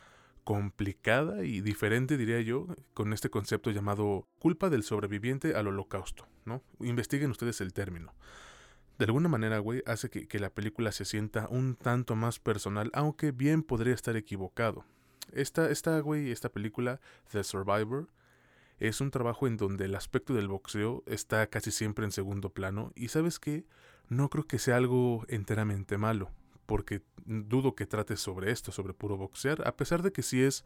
[0.44, 6.62] complicada y diferente, diría yo, con este concepto llamado culpa del sobreviviente al holocausto, ¿no?
[6.80, 8.14] Investiguen ustedes el término.
[8.98, 12.90] De alguna manera, güey, hace que, que la película se sienta un tanto más personal,
[12.94, 14.84] aunque bien podría estar equivocado.
[15.32, 18.08] Esta, esta, güey, esta película, The Survivor,
[18.78, 22.92] es un trabajo en donde el aspecto del boxeo está casi siempre en segundo plano
[22.94, 23.64] y sabes qué,
[24.08, 26.30] no creo que sea algo enteramente malo,
[26.66, 30.64] porque dudo que trate sobre esto, sobre puro boxear, a pesar de que sí es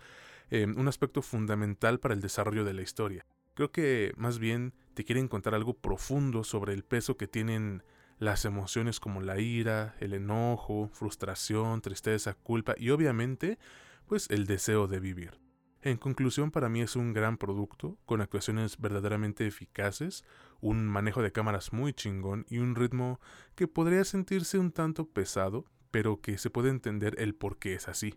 [0.51, 3.27] em, un aspecto fundamental para el desarrollo de la historia.
[3.55, 7.83] Creo que más bien te quieren contar algo profundo sobre el peso que tienen
[8.19, 13.59] las emociones como la ira, el enojo, frustración, tristeza, culpa y obviamente
[14.07, 15.42] pues el deseo de vivir.
[15.83, 20.25] En conclusión, para mí es un gran producto, con actuaciones verdaderamente eficaces,
[20.61, 23.21] un manejo de cámaras muy chingón y un ritmo
[23.57, 27.89] que podría sentirse un tanto pesado, pero que se puede entender el por qué es
[27.89, 28.15] así.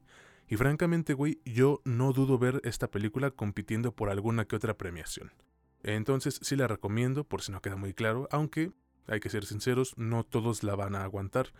[0.47, 5.31] Y francamente, güey, yo no dudo ver esta película compitiendo por alguna que otra premiación.
[5.81, 8.71] Entonces sí la recomiendo, por si no queda muy claro, aunque,
[9.07, 11.51] hay que ser sinceros, no todos la van a aguantar.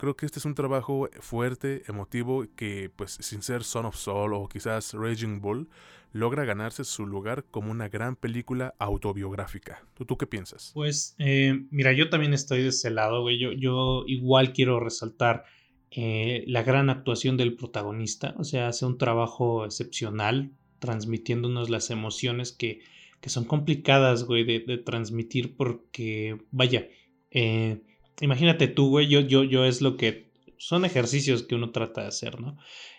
[0.00, 4.32] Creo que este es un trabajo fuerte, emotivo, que pues sin ser Son of Soul
[4.32, 5.68] o quizás Raging Bull,
[6.14, 9.84] logra ganarse su lugar como una gran película autobiográfica.
[10.06, 10.70] ¿Tú, qué piensas?
[10.72, 13.38] Pues eh, mira, yo también estoy de ese lado, güey.
[13.38, 15.44] Yo, yo igual quiero resaltar
[15.90, 18.34] eh, la gran actuación del protagonista.
[18.38, 22.80] O sea, hace un trabajo excepcional, transmitiéndonos las emociones que,
[23.20, 26.88] que son complicadas, güey, de, de transmitir porque, vaya,
[27.30, 27.82] eh,
[28.20, 32.08] imagínate tú, güey, yo, yo, yo es lo que son ejercicios que uno trata de
[32.08, 32.58] hacer, ¿no?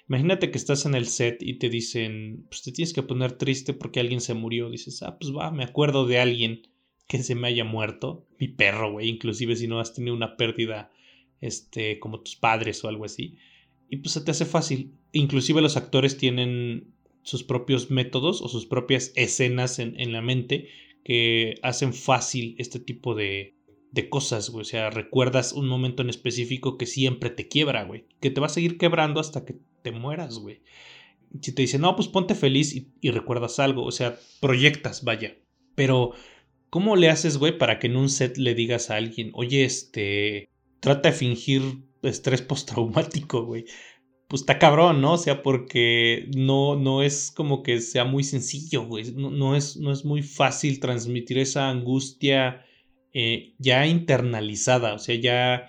[0.09, 3.73] Imagínate que estás en el set y te dicen, pues te tienes que poner triste
[3.73, 4.69] porque alguien se murió.
[4.69, 6.63] Dices, ah, pues va, me acuerdo de alguien
[7.07, 8.25] que se me haya muerto.
[8.39, 10.91] Mi perro, güey, inclusive si no has tenido una pérdida,
[11.39, 13.37] este, como tus padres o algo así.
[13.89, 14.95] Y pues se te hace fácil.
[15.11, 20.67] Inclusive los actores tienen sus propios métodos o sus propias escenas en, en la mente
[21.03, 23.55] que hacen fácil este tipo de,
[23.91, 24.61] de cosas, güey.
[24.61, 28.05] O sea, recuerdas un momento en específico que siempre te quiebra, güey.
[28.19, 30.61] Que te va a seguir quebrando hasta que te mueras, güey.
[31.41, 33.83] Si te dicen, no, pues ponte feliz y, recuerdas algo.
[33.83, 35.37] O sea, proyectas, vaya.
[35.75, 36.13] Pero,
[36.69, 40.49] ¿cómo le haces, güey, para que en un set le digas a alguien, oye, este,
[40.79, 41.61] trata de fingir
[42.01, 43.65] estrés postraumático, güey?
[44.27, 45.13] Pues está cabrón, ¿no?
[45.13, 49.11] O sea, porque no, no es como que sea muy sencillo, güey.
[49.11, 52.65] No, es, no es muy fácil transmitir esa angustia
[53.13, 55.67] eh, ya internalizada, o sea, ya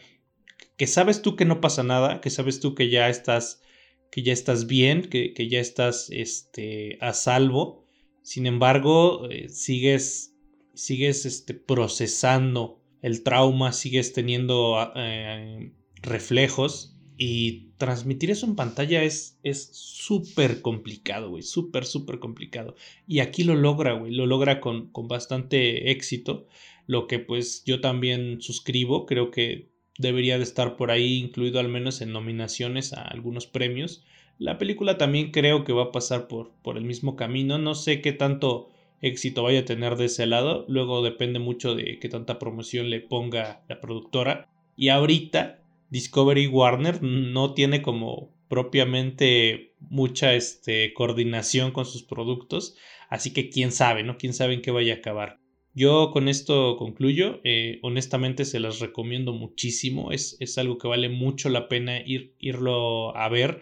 [0.76, 3.62] que sabes tú que no pasa nada, que sabes tú que ya estás,
[4.10, 7.86] que ya estás bien, que, ya estás este, a salvo.
[8.22, 10.34] Sin embargo, eh, sigues,
[10.74, 19.38] sigues este, procesando el trauma, sigues teniendo eh, reflejos y transmitir eso en pantalla es
[19.72, 22.74] súper complicado, güey, súper, súper complicado.
[23.06, 26.46] Y aquí lo logra, güey, lo logra con, con bastante éxito,
[26.92, 31.68] lo que pues yo también suscribo, creo que debería de estar por ahí incluido al
[31.68, 34.04] menos en nominaciones a algunos premios.
[34.38, 37.56] La película también creo que va a pasar por, por el mismo camino.
[37.56, 38.68] No sé qué tanto
[39.00, 40.66] éxito vaya a tener de ese lado.
[40.68, 44.50] Luego depende mucho de qué tanta promoción le ponga la productora.
[44.76, 52.76] Y ahorita Discovery Warner no tiene como propiamente mucha este, coordinación con sus productos.
[53.08, 54.18] Así que quién sabe, ¿no?
[54.18, 55.41] Quién sabe en qué vaya a acabar.
[55.74, 57.40] Yo con esto concluyo.
[57.44, 60.12] Eh, honestamente se las recomiendo muchísimo.
[60.12, 63.60] Es, es, algo que vale mucho la pena ir, irlo a ver.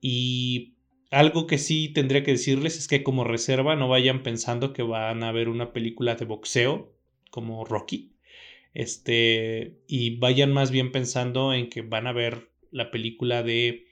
[0.00, 0.74] Y
[1.10, 5.22] algo que sí tendría que decirles es que como reserva no vayan pensando que van
[5.22, 6.92] a ver una película de boxeo
[7.30, 8.12] como Rocky.
[8.74, 13.86] Este, y vayan más bien pensando en que van a ver la película de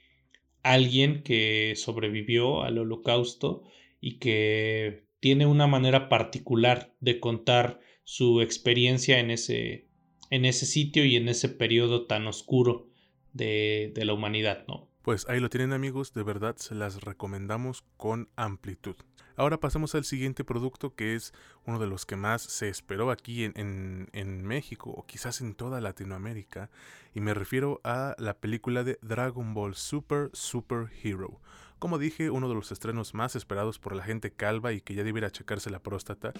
[0.63, 3.63] alguien que sobrevivió al holocausto
[3.99, 9.87] y que tiene una manera particular de contar su experiencia en ese,
[10.29, 12.89] en ese sitio y en ese periodo tan oscuro
[13.31, 14.89] de, de la humanidad, ¿no?
[15.03, 18.95] Pues ahí lo tienen amigos, de verdad se las recomendamos con amplitud.
[19.35, 21.33] Ahora pasamos al siguiente producto que es
[21.65, 25.55] uno de los que más se esperó aquí en, en, en, México o quizás en
[25.55, 26.69] toda Latinoamérica
[27.15, 31.39] y me refiero a la película de Dragon Ball Super Super Hero.
[31.81, 35.03] Como dije, uno de los estrenos más esperados por la gente calva y que ya
[35.03, 36.31] debiera checarse la próstata.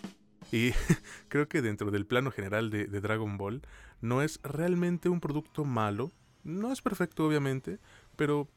[0.52, 0.70] Y
[1.30, 3.64] creo que dentro del plano general de, Dragon Ball
[4.02, 6.12] no es realmente un producto malo,
[6.44, 7.80] no es perfecto obviamente,
[8.16, 8.50] pero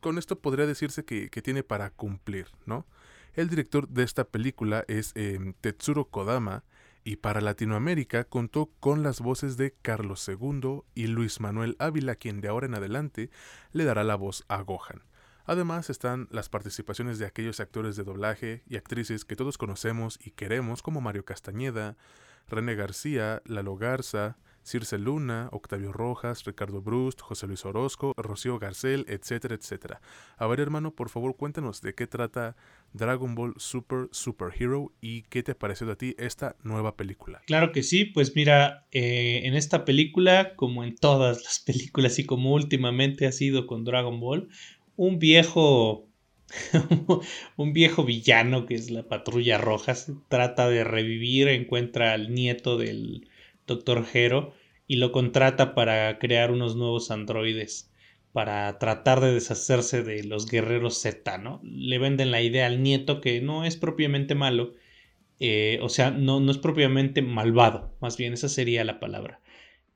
[0.00, 2.86] con esto podría decirse que, tiene para cumplir, ¿no?
[3.34, 6.64] El director de esta película es em, Tetsuro Kodama
[7.04, 12.40] y para Latinoamérica contó con las voces de Carlos II y Luis Manuel Ávila, quien
[12.40, 13.28] de ahora en adelante
[13.72, 15.02] le dará la voz a Gohan.
[15.44, 20.30] Además están las participaciones de aquellos actores de doblaje y actrices que todos conocemos y
[20.30, 21.96] queremos como Mario Castañeda,
[22.48, 29.04] René García, Lalo Garza, Circe Luna, Octavio Rojas, Ricardo Brust, José Luis Orozco, Rocío Garcel,
[29.08, 30.00] etcétera, etcétera.
[30.36, 32.56] A ver, hermano, por favor, cuéntanos de qué trata
[32.92, 37.42] Dragon Ball Super Super Hero y qué te ha parecido a ti esta nueva película.
[37.46, 42.26] Claro que sí, pues mira, eh, en esta película, como en todas las películas y
[42.26, 44.48] como últimamente ha sido con Dragon Ball,
[45.02, 46.08] un viejo
[47.56, 49.94] un viejo villano que es la patrulla roja
[50.28, 53.28] trata de revivir, encuentra al nieto del
[53.66, 54.06] Dr.
[54.12, 54.54] Hero
[54.86, 57.90] y lo contrata para crear unos nuevos androides
[58.32, 61.60] para tratar de deshacerse de los guerreros Z, ¿no?
[61.64, 64.74] Le venden la idea al nieto que no es propiamente malo,
[65.40, 69.40] eh, o sea, no, no es propiamente malvado, más bien esa sería la palabra.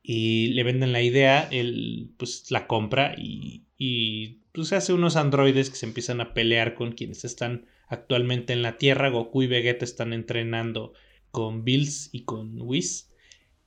[0.02, 5.70] Y le venden la idea, él pues la compra y, y pues hace unos androides
[5.70, 9.10] que se empiezan a pelear con quienes están actualmente en la Tierra.
[9.10, 10.92] Goku y Vegeta están entrenando
[11.30, 13.10] con Bills y con Whis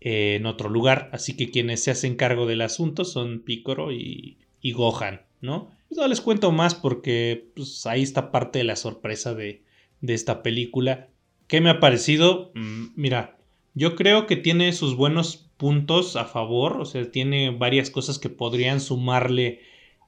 [0.01, 1.09] eh, en otro lugar.
[1.13, 5.69] Así que quienes se hacen cargo del asunto son Picoro y, Gohan, ¿no?
[5.87, 9.63] Pues no les cuento más porque pues, ahí está parte de la sorpresa de,
[10.01, 11.09] de esta película.
[11.47, 12.51] ¿Qué me ha parecido?
[12.55, 13.37] Mm, mira,
[13.73, 18.29] yo creo que tiene sus buenos puntos a favor, o sea, tiene varias cosas que
[18.29, 19.61] podrían sumarle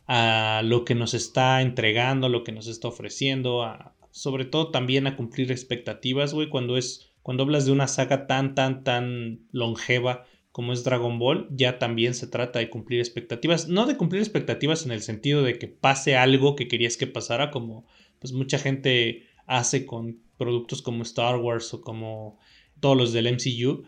[0.08, 5.08] a lo que nos está entregando, lo que nos está ofreciendo, a, sobre todo también
[5.08, 10.26] a cumplir expectativas, güey, cuando es cuando hablas de una saga tan, tan, tan longeva
[10.52, 13.68] como es Dragon Ball, ya también se trata de cumplir expectativas.
[13.68, 17.52] No de cumplir expectativas en el sentido de que pase algo que querías que pasara,
[17.52, 17.86] como
[18.20, 22.38] pues mucha gente hace con productos como Star Wars o como
[22.80, 23.84] todos los del MCU,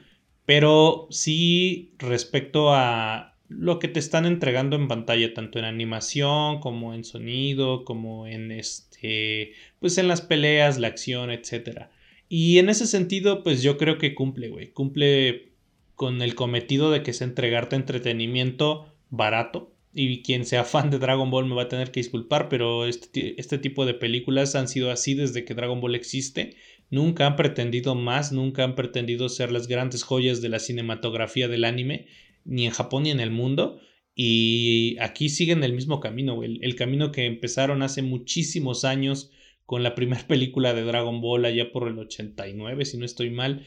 [0.45, 6.93] pero sí respecto a lo que te están entregando en pantalla, tanto en animación como
[6.93, 11.91] en sonido, como en este, pues en las peleas, la acción, etcétera.
[12.29, 14.71] Y en ese sentido, pues yo creo que cumple, güey.
[14.71, 15.53] Cumple
[15.95, 21.29] con el cometido de que es entregarte entretenimiento barato, y quien sea fan de Dragon
[21.29, 24.89] Ball me va a tener que disculpar, pero este, este, tipo de películas han sido
[24.89, 26.55] así desde que Dragon Ball existe.
[26.89, 31.63] Nunca han pretendido más, nunca han pretendido ser las grandes joyas de la cinematografía del
[31.63, 32.07] anime,
[32.45, 33.79] ni en Japón ni en el mundo.
[34.15, 39.31] Y aquí siguen el mismo camino, el, el camino que empezaron hace muchísimos años
[39.65, 43.65] con la primera película de Dragon Ball allá por el 89, si no estoy mal.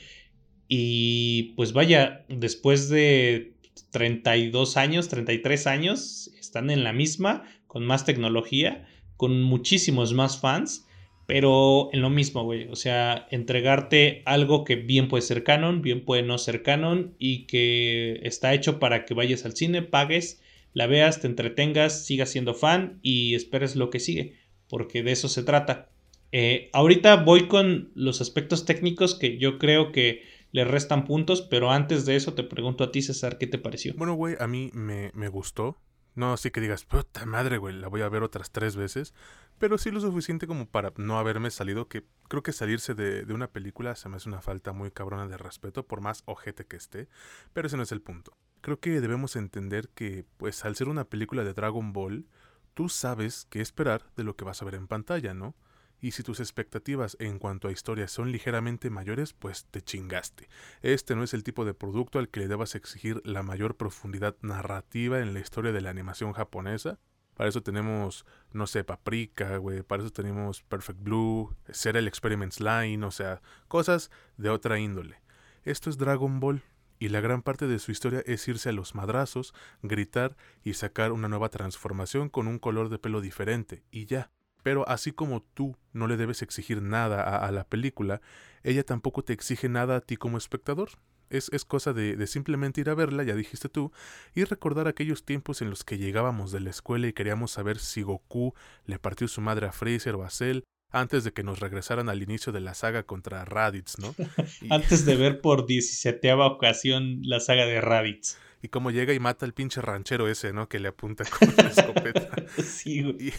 [0.69, 3.55] Y pues vaya, después de
[3.91, 8.87] 32 años, 33 años, están en la misma, con más tecnología,
[9.17, 10.86] con muchísimos más fans,
[11.27, 12.69] pero en lo mismo, güey.
[12.69, 17.47] O sea, entregarte algo que bien puede ser canon, bien puede no ser canon y
[17.47, 20.41] que está hecho para que vayas al cine, pagues,
[20.73, 24.37] la veas, te entretengas, sigas siendo fan y esperes lo que sigue,
[24.69, 25.89] porque de eso se trata.
[26.33, 31.71] Eh, ahorita voy con los aspectos técnicos que yo creo que le restan puntos, pero
[31.71, 33.95] antes de eso te pregunto a ti, César, ¿qué te pareció?
[33.97, 35.79] Bueno, güey, a mí me, gustó.
[36.15, 39.13] No así que digas, puta madre, güey, la voy a ver otras tres veces.
[39.59, 43.51] Pero sí lo suficiente como para no haberme salido, que creo que salirse de, una
[43.51, 47.09] película se me hace una falta muy cabrona de respeto, por más ojete que esté.
[47.53, 48.37] Pero ese no es el punto.
[48.61, 52.27] Creo que debemos entender que, pues al ser una película de Dragon Ball,
[52.75, 55.55] tú sabes qué esperar de lo que vas a ver en pantalla, ¿no?
[56.01, 60.49] y si tus expectativas en cuanto a historia son ligeramente mayores, pues te chingaste.
[60.83, 64.37] Este no es el tipo de producto al que le debas exigir la mayor profundidad
[64.43, 66.99] narrativa en la historia de la animación japonesa.
[67.37, 73.05] Para eso tenemos, no sé, Paprika, güey, para eso tenemos Perfect Blue, Serial Experiments Line,
[73.05, 75.21] o sea, cosas de otra índole.
[75.63, 76.63] Esto es Dragon Ball,
[76.99, 81.13] y la gran parte de su historia es irse a los madrazos, gritar y sacar
[81.13, 84.31] una nueva transformación con un color de pelo diferente, y ya.
[84.63, 88.21] Pero así como tú no le debes exigir nada a, la película,
[88.63, 90.89] ella tampoco te exige nada a ti como espectador.
[91.31, 93.93] Es, es cosa de, de, simplemente ir a verla, ya dijiste tú,
[94.35, 98.03] y recordar aquellos tiempos en los que llegábamos de la escuela y queríamos saber si
[98.03, 100.63] Goku le partió su madre a Freezer o a Cell
[100.93, 104.15] antes de que nos regresaran al inicio de la saga contra Raditz, ¿no?
[104.71, 109.47] antes de ver por 17 ocasión la saga de Raditz y cómo llega y mata
[109.47, 110.69] al pinche ranchero ese, ¿no?
[110.69, 112.31] Que le apunta con la escopeta.
[112.63, 113.33] sí, güey.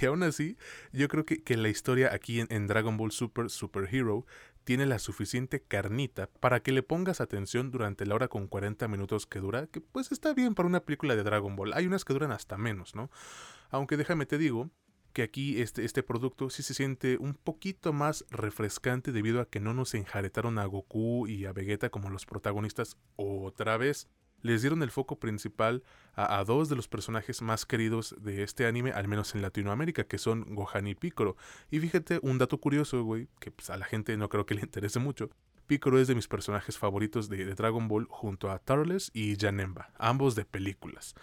[0.00, 0.56] Y, aún así,
[0.92, 4.26] yo creo que, que la historia aquí en, Dragon Ball Super Super Hero
[4.64, 9.26] tiene la suficiente carnita para que le pongas atención durante la hora con 40 minutos
[9.26, 11.74] que dura, que pues está bien para una película de Dragon Ball.
[11.74, 13.10] Hay unas que duran hasta menos, ¿no?
[13.70, 14.70] Aunque déjame te digo
[15.12, 19.60] que aquí este, este producto sí se siente un poquito más refrescante debido a que
[19.60, 24.08] no nos enjaretaron a Goku y a Vegeta como los protagonistas otra vez
[24.44, 25.82] les dieron el foco principal
[26.14, 30.18] a, dos de los personajes más queridos de este anime, al menos en Latinoamérica, que
[30.18, 31.36] son Gohan y Piccolo.
[31.70, 34.60] Y fíjate, un dato curioso, güey, que pues, a la gente no creo que le
[34.62, 35.30] interese mucho.
[35.66, 40.34] Piccolo es de mis personajes favoritos de, Dragon Ball junto a Turles y Janemba, ambos
[40.34, 41.14] de películas.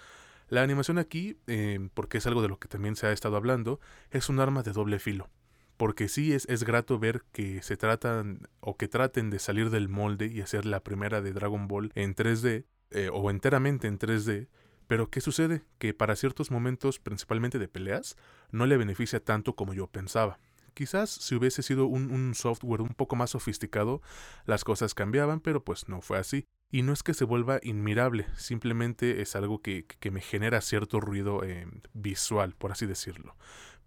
[0.50, 3.80] La animación aquí, em, porque es algo de lo que también se ha estado hablando,
[4.10, 5.30] es un arma de doble filo.
[5.78, 9.90] Porque sí es, es grato ver que se tratan o que traten de salir del
[9.90, 14.48] molde y hacer la primera de Dragon Ball en 3D, eh, o enteramente en 3D,
[14.88, 15.64] pero ¿qué sucede?
[15.78, 18.18] Que para ciertos momentos, principalmente de peleas,
[18.52, 20.40] no le beneficia tanto como yo pensaba.
[20.74, 24.02] Quizás si hubiese sido un, software un poco más sofisticado,
[24.46, 26.46] las cosas cambiaban, pero pues no fue así.
[26.72, 31.44] Y no es que se vuelva inmirable, simplemente es algo que, me genera cierto ruido
[31.44, 33.36] eh, visual, por así decirlo.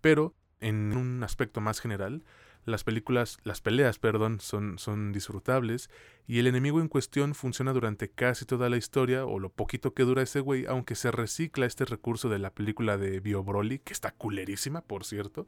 [0.03, 2.25] Pero, en un aspecto más general,
[2.65, 5.91] las películas, las peleas, perdón, son, son disfrutables
[6.27, 10.05] y el enemigo en cuestión funciona durante casi toda la historia o lo poquito que
[10.05, 13.93] dura ese güey, aunque se recicla este recurso de la película de Bio Broly, que
[13.93, 15.47] está culerísima, por cierto.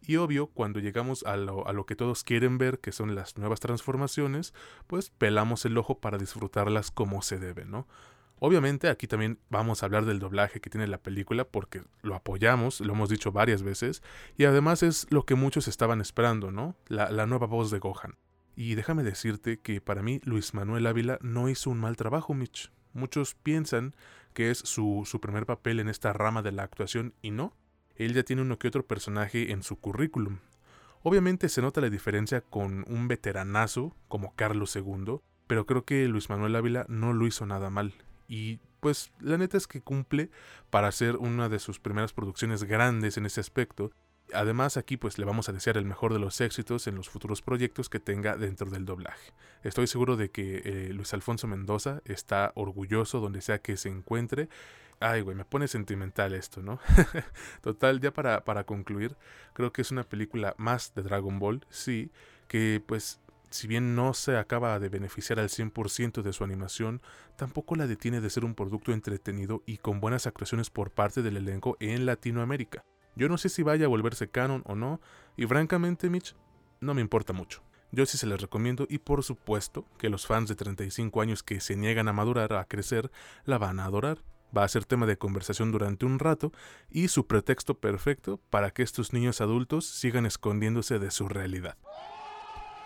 [0.00, 3.36] Y obvio, cuando llegamos a lo, a lo que todos quieren ver, que son las
[3.36, 4.54] nuevas transformaciones,
[4.86, 7.86] pues pelamos el ojo para disfrutarlas como se debe, ¿no?
[8.40, 12.80] Obviamente aquí también vamos a hablar del doblaje que tiene la película porque lo apoyamos,
[12.80, 14.02] lo hemos dicho varias veces,
[14.36, 16.76] y además es lo que muchos estaban esperando, ¿no?
[16.88, 18.16] La, nueva voz de Gohan.
[18.56, 22.70] Y déjame decirte que para mí Luis Manuel Ávila no hizo un mal trabajo, Mitch.
[22.92, 23.94] Muchos piensan
[24.32, 27.56] que es su, su primer papel en esta rama de la actuación y no.
[27.96, 30.38] Él ya tiene uno que otro personaje en su currículum.
[31.02, 36.30] Obviamente se nota la diferencia con un veteranazo como Carlos II, pero creo que Luis
[36.30, 37.94] Manuel Ávila no lo hizo nada mal.
[38.28, 40.30] Y pues la neta es que cumple
[40.70, 43.92] para hacer una de sus primeras producciones grandes en ese aspecto.
[44.32, 47.42] Además aquí pues le vamos a desear el mejor de los éxitos en los futuros
[47.42, 49.32] proyectos que tenga dentro del doblaje.
[49.62, 54.48] Estoy seguro de que eh, Luis Alfonso Mendoza está orgulloso donde sea que se encuentre.
[55.00, 56.78] Ay, güey, me pone sentimental esto, ¿no?
[57.62, 59.16] Total, ya para, para concluir,
[59.52, 62.10] creo que es una película más de Dragon Ball, sí,
[62.48, 63.20] que pues
[63.54, 67.00] si bien no se acaba de beneficiar al 100% de su animación,
[67.36, 71.36] tampoco la detiene de ser un producto entretenido y con buenas actuaciones por parte del
[71.36, 72.82] elenco en Latinoamérica.
[73.14, 75.00] Yo no sé si vaya a volverse canon o no,
[75.36, 76.34] y francamente, Mitch,
[76.80, 77.62] no me importa mucho.
[77.92, 81.60] Yo sí se les recomiendo y por supuesto que los fans de 35 años que
[81.60, 83.12] se niegan a madurar, a crecer,
[83.44, 84.18] la van a adorar.
[84.56, 86.50] Va a ser tema de conversación durante un rato
[86.90, 91.76] y su pretexto perfecto para que estos niños adultos sigan escondiéndose de su realidad.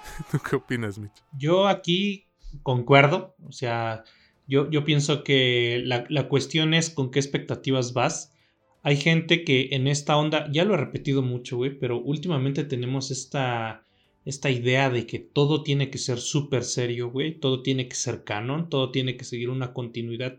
[0.31, 1.13] ¿Tú qué opinas, Mitch?
[1.39, 2.27] Yo aquí
[2.63, 4.05] concuerdo, o sea,
[4.47, 8.35] yo, yo pienso que la, la cuestión es con qué expectativas vas.
[8.83, 13.11] Hay gente que en esta onda, ya lo he repetido mucho, güey, pero últimamente tenemos
[13.11, 13.85] esta,
[14.25, 18.25] esta idea de que todo tiene que ser súper serio, güey, todo tiene que ser
[18.25, 20.39] canon, todo tiene que seguir una continuidad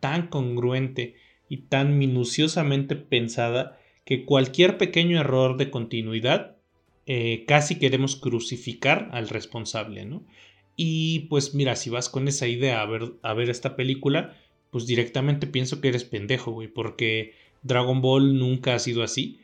[0.00, 1.16] tan congruente
[1.48, 6.53] y tan minuciosamente pensada que cualquier pequeño error de continuidad
[7.06, 10.24] eh, casi queremos crucificar al responsable, ¿no?
[10.76, 14.36] Y pues mira, si vas con esa idea a ver, a ver esta película,
[14.70, 19.38] pues directamente pienso que eres pendejo, güey, porque Dragon Ball nunca ha sido así.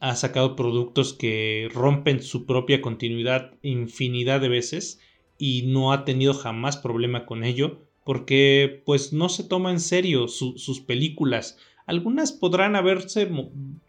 [0.00, 5.00] Ha sacado productos que rompen su propia continuidad infinidad de veces
[5.38, 10.28] y no ha tenido jamás problema con ello, porque pues no se toma en serio
[10.28, 11.58] sus películas.
[11.86, 13.28] Algunas podrán haberse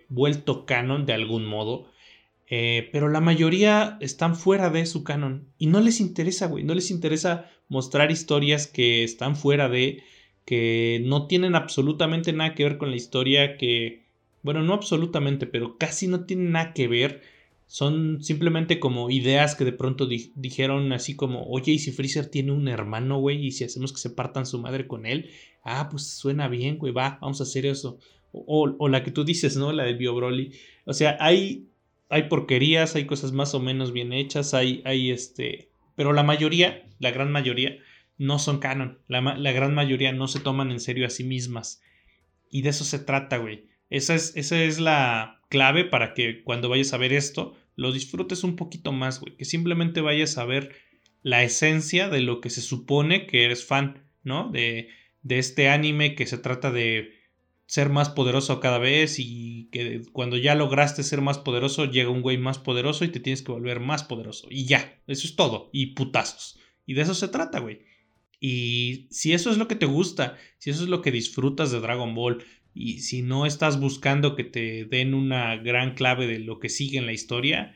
[0.10, 1.91] vuelto canon de algún modo,
[2.54, 5.48] eh, pero la mayoría están fuera de su canon.
[5.58, 6.66] Y no les interesa, güey.
[6.66, 10.04] No les interesa mostrar historias que están fuera de.
[10.46, 13.56] que no tienen absolutamente nada que ver con la historia.
[13.56, 14.04] Que.
[14.44, 17.22] Bueno, no absolutamente, pero casi no tienen nada que ver.
[17.68, 22.52] Son simplemente como ideas que de pronto dijeron así como, oye, ¿y si Freezer tiene
[22.52, 23.46] un hermano, güey?
[23.46, 25.30] ¿Y si hacemos que se partan su madre con él?
[25.64, 27.98] Ah, pues suena bien, güey, va, vamos a hacer eso.
[28.34, 29.72] O, o la que tú dices, ¿no?
[29.72, 30.52] La de Bio Broly.
[30.84, 31.71] O sea, hay
[32.12, 36.86] hay porquerías, hay cosas más o menos bien hechas, hay, hay este, pero la mayoría,
[37.00, 37.78] la gran mayoría,
[38.18, 39.00] no son canon.
[39.08, 41.82] La, gran mayoría no se toman en serio a sí mismas.
[42.50, 43.66] Y de eso se trata, güey.
[43.90, 48.44] Esa es, esa es la clave para que cuando vayas a ver esto, lo disfrutes
[48.44, 49.38] un poquito más, güey.
[49.38, 50.76] Que simplemente vayas a ver
[51.24, 54.52] la esencia de lo que se supone que eres fan, ¿no?
[54.52, 54.90] De,
[55.24, 57.21] de este anime que se trata de
[57.72, 62.22] ser más poderoso cada vez y que cuando ya lograste ser más poderoso llega un
[62.22, 64.48] güey más poderoso y te tienes que volver más poderoso.
[64.50, 65.70] Y ya, eso es todo.
[65.72, 66.60] Y putazos.
[66.86, 67.80] Y de eso se trata, güey.
[68.42, 71.80] Y si eso es lo que te gusta, si eso es lo que disfrutas de
[71.80, 72.44] Dragon Ball,
[72.74, 76.98] y si no estás buscando que te den una gran clave de lo que sigue
[76.98, 77.74] en la historia,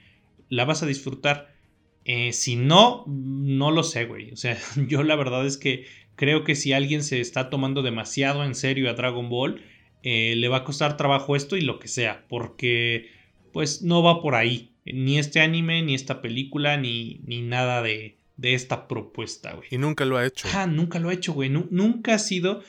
[0.50, 1.56] la vas a disfrutar.
[2.04, 4.34] Eh, si no, no lo sé, güey.
[4.34, 4.58] O sea,
[4.90, 5.86] yo la verdad es que
[6.18, 9.62] creo que si alguien se está tomando demasiado en serio a Dragon Ball,
[10.06, 13.10] eh, le va a costar trabajo esto y lo que sea, porque
[13.52, 18.20] pues no va por ahí, ni este anime, ni esta película, ni, ni nada de,
[18.38, 19.68] de esta propuesta, güey.
[19.72, 20.48] Y nunca lo ha hecho.
[20.54, 21.50] Ah, nunca lo ha hecho, güey.
[21.50, 22.64] nunca ha sido...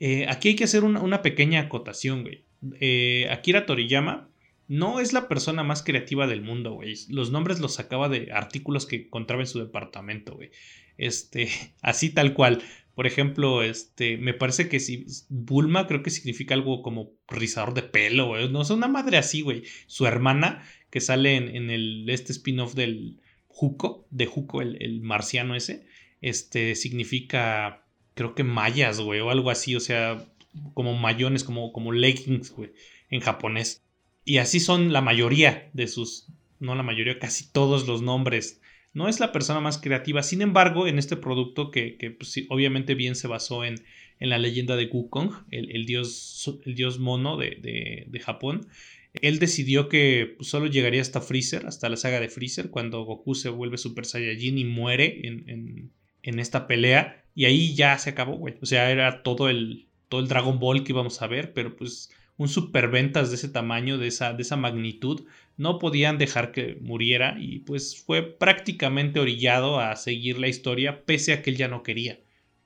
[0.00, 2.44] Eh, aquí hay que hacer una, pequeña acotación, güey.
[2.80, 4.28] Eh, Akira Toriyama
[4.68, 6.94] no es la persona más creativa del mundo, güey.
[7.08, 10.50] Los nombres los sacaba de artículos que encontraba en su departamento, güey.
[10.98, 11.48] Este,
[11.82, 12.62] así tal cual.
[12.94, 17.82] Por ejemplo, este, me parece que si Bulma creo que significa algo como rizador de
[17.82, 18.50] pelo, güey.
[18.50, 19.62] No sé, una madre así, güey.
[19.86, 25.86] Su hermana, que sale en, el, este spin-off del Juco, de Juco, el, marciano ese,
[26.20, 27.84] este, significa,
[28.14, 30.26] creo que mayas, güey, o algo así, o sea,
[30.74, 32.72] como mayones, como, como leggings, güey,
[33.10, 33.82] en japonés.
[34.24, 36.28] Y así son la mayoría de sus,
[36.60, 38.61] no la mayoría, casi todos los nombres
[38.94, 40.22] no es la persona más creativa.
[40.22, 43.76] Sin embargo, en este producto que, pues, obviamente bien se basó en,
[44.20, 48.68] la leyenda de Wukong, el, dios, el dios mono de, Japón,
[49.14, 53.34] él decidió que pues, solo llegaría hasta Freezer, hasta la saga de Freezer, cuando Goku
[53.34, 55.90] se vuelve Super Saiyajin y muere en,
[56.22, 57.24] en, esta pelea.
[57.34, 58.54] Y ahí ya se acabó, güey.
[58.62, 62.10] O sea, era todo el, todo el Dragon Ball que íbamos a ver, pero pues
[62.42, 65.24] un superventas de ese tamaño, de esa, de esa magnitud,
[65.56, 71.32] no podían dejar que muriera y pues fue prácticamente orillado a seguir la historia pese
[71.32, 72.20] a que él ya no quería.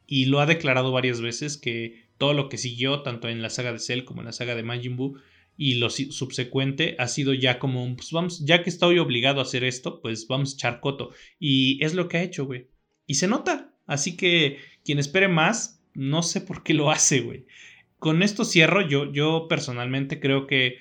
[0.07, 3.72] Y lo ha declarado varias veces que todo lo que siguió, tanto en la saga
[3.72, 5.18] de Cell como en la saga de Majin Buu
[5.59, 9.64] y lo subsecuente, ha sido ya como, pues vamos, ya que estoy obligado a hacer
[9.64, 11.11] esto, pues vamos a echar coto.
[11.39, 12.68] Y es lo que ha hecho, güey.
[13.07, 13.74] Y se nota.
[13.87, 17.47] Así que quien espere más, no sé por qué lo hace, güey.
[18.07, 20.78] Con esto cierro, yo, yo personalmente creo que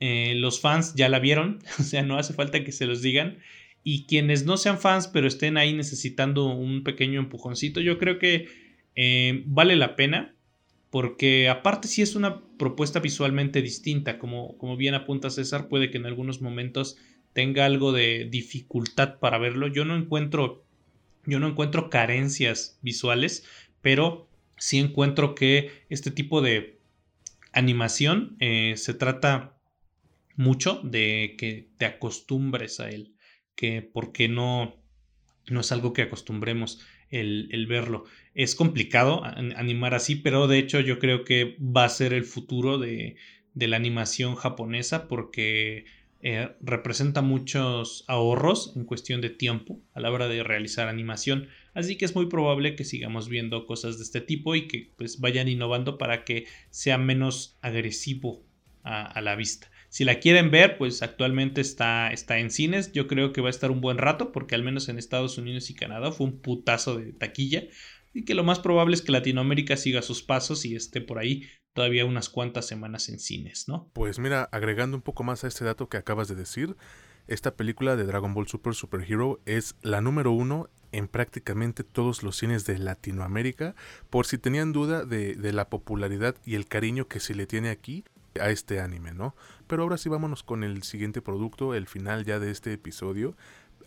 [0.00, 3.38] eh, los fans ya la vieron, o sea, no hace falta que se los digan.
[3.84, 8.48] Y quienes no sean fans, pero estén ahí necesitando un pequeño empujoncito, yo creo que
[8.96, 10.34] eh, vale la pena.
[10.90, 15.98] Porque aparte si es una propuesta visualmente distinta, como, como bien apunta César, puede que
[15.98, 16.96] en algunos momentos
[17.32, 19.68] tenga algo de dificultad para verlo.
[19.68, 20.64] Yo no encuentro
[21.24, 23.44] yo no encuentro carencias visuales,
[23.80, 24.26] pero
[24.64, 26.78] sí encuentro que este tipo de
[27.52, 29.58] animación eh, se trata
[30.36, 33.14] mucho de que te acostumbres a él,
[33.56, 34.82] que porque no,
[35.50, 38.04] no es algo que acostumbremos el, verlo.
[38.32, 42.78] Es complicado animar así, pero de hecho yo creo que va a ser el futuro
[42.78, 43.16] de,
[43.52, 45.84] de la animación japonesa porque
[46.26, 51.48] eh, representa muchos ahorros en cuestión de tiempo a la hora de realizar animación.
[51.74, 55.20] Así que es muy probable que sigamos viendo cosas de este tipo y que pues
[55.20, 58.42] vayan innovando para que sea menos agresivo
[58.84, 59.70] a, la vista.
[59.90, 62.92] Si la quieren ver, pues actualmente está, está en cines.
[62.92, 65.68] Yo creo que va a estar un buen rato porque al menos en Estados Unidos
[65.68, 67.64] y Canadá fue un putazo de taquilla
[68.14, 71.42] y que lo más probable es que Latinoamérica siga sus pasos y esté por ahí
[71.74, 73.90] todavía unas cuantas semanas en cines, ¿no?
[73.92, 76.76] Pues mira, agregando un poco más a este dato que acabas de decir,
[77.26, 82.22] esta película de Dragon Ball Super Super Hero es la número uno en prácticamente todos
[82.22, 83.74] los cines de Latinoamérica,
[84.08, 87.70] por si tenían duda de, de, la popularidad y el cariño que se le tiene
[87.70, 88.04] aquí
[88.40, 89.34] a este anime, ¿no?
[89.66, 93.36] Pero ahora sí vámonos con el siguiente producto, el final ya de este episodio,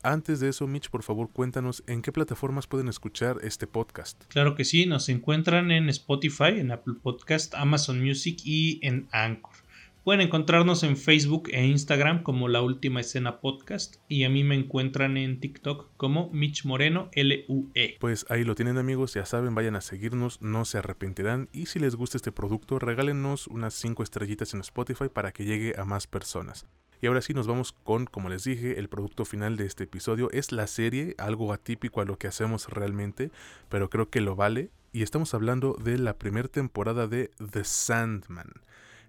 [0.03, 4.23] antes de eso, Mitch, por favor, cuéntanos en qué plataformas pueden escuchar este podcast.
[4.27, 9.66] Claro que sí, nos encuentran en Spotify, en Apple Podcast, Amazon Music y en Anchor.
[10.07, 14.55] Pueden encontrarnos en Facebook e Instagram como La Última Escena Podcast y a mí me
[14.55, 17.97] encuentran en TikTok como Mitch Moreno LUE.
[17.99, 21.79] Pues ahí lo tienen amigos, ya saben, vayan a seguirnos, no se arrepentirán y si
[21.79, 26.07] les gusta este producto, regálenos unas 5 estrellitas en Spotify para que llegue a más
[26.07, 26.67] personas.
[27.01, 30.29] Y ahora sí nos vamos con, como les dije, el producto final de este episodio.
[30.31, 33.29] Es la serie, algo atípico a lo que hacemos realmente,
[33.67, 34.71] pero creo que lo vale.
[34.93, 38.53] Y estamos hablando de la primera temporada de The Sandman.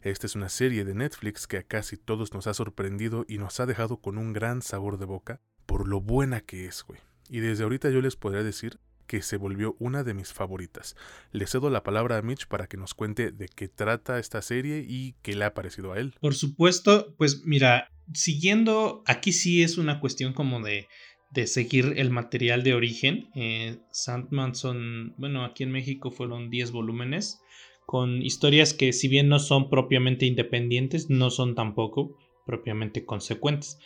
[0.03, 3.59] Esta es una serie de Netflix que a casi todos nos ha sorprendido y nos
[3.59, 7.01] ha dejado con un gran sabor de boca por lo buena que es, güey.
[7.29, 10.95] Y desde ahorita yo les podría decir que se volvió una de mis favoritas.
[11.33, 14.85] Le cedo la palabra a Mitch para que nos cuente de qué trata esta serie
[14.87, 16.15] y qué le ha parecido a él.
[16.21, 20.87] Por supuesto, pues mira, siguiendo, aquí sí es una cuestión como de,
[21.31, 23.29] de seguir el material de origen.
[23.35, 27.41] Eh, Sandman son, bueno, aquí en México fueron 10 volúmenes
[27.89, 33.79] con historias que si bien no son propiamente independientes, no son tampoco propiamente consecuentes.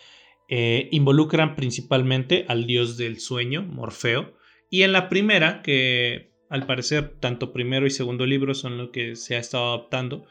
[0.49, 4.35] Eh, involucran principalmente al dios del sueño, Morfeo,
[4.69, 9.15] y en la primera, que al parecer tanto primero y segundo libro son lo que
[9.15, 10.27] se ha estado adaptando,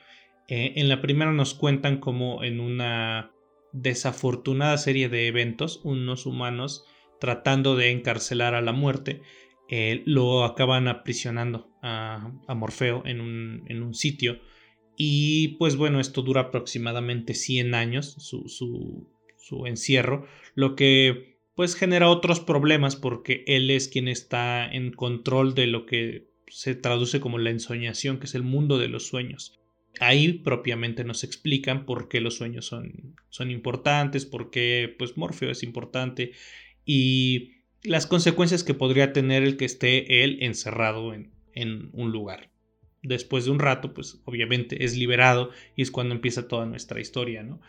[0.50, 3.32] eh, en la primera nos cuentan como en una
[3.72, 6.84] desafortunada serie de eventos, unos humanos
[7.22, 9.22] tratando de encarcelar a la muerte,
[9.72, 14.40] eh, lo acaban aprisionando a, Morfeo en un, sitio.
[14.98, 22.40] Y pues bueno, esto dura aproximadamente 100 años, su encierro, lo que pues genera otros
[22.40, 27.50] problemas porque él es quien está en control de lo que se traduce como la
[27.50, 29.60] ensoñación, que es el mundo de los sueños.
[30.00, 35.52] Ahí propiamente nos explican por qué los sueños son, son importantes, por qué pues Morfeo
[35.52, 36.32] es importante
[36.86, 42.52] y las consecuencias que podría tener el que esté él encerrado en, en un lugar.
[43.04, 47.42] Después de un rato, pues obviamente es liberado y es cuando empieza toda nuestra historia,
[47.42, 47.60] ¿no?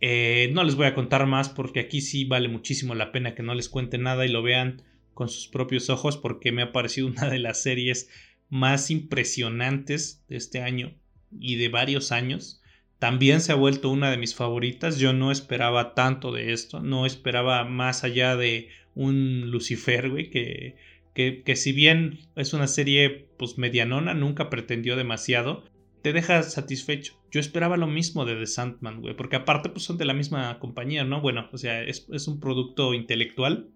[0.00, 3.42] Eh, no les voy a contar más porque aquí sí vale muchísimo la pena que
[3.42, 4.82] no les cuente nada y lo vean
[5.14, 8.10] con sus propios ojos porque me ha parecido una de las series
[8.50, 10.94] más impresionantes de este año
[11.30, 12.60] y de varios años.
[12.98, 14.98] También se ha vuelto una de mis favoritas.
[14.98, 16.80] Yo no esperaba tanto de esto.
[16.80, 20.76] No esperaba más allá de un Lucifer, güey, que,
[21.14, 25.64] que, que si bien es una serie pues medianona, nunca pretendió demasiado
[26.04, 27.18] te deja satisfecho.
[27.30, 30.58] Yo esperaba lo mismo de The Sandman, güey, porque aparte pues son de la misma
[30.58, 31.22] compañía, ¿no?
[31.22, 33.70] Bueno, o sea, es, un producto intelectual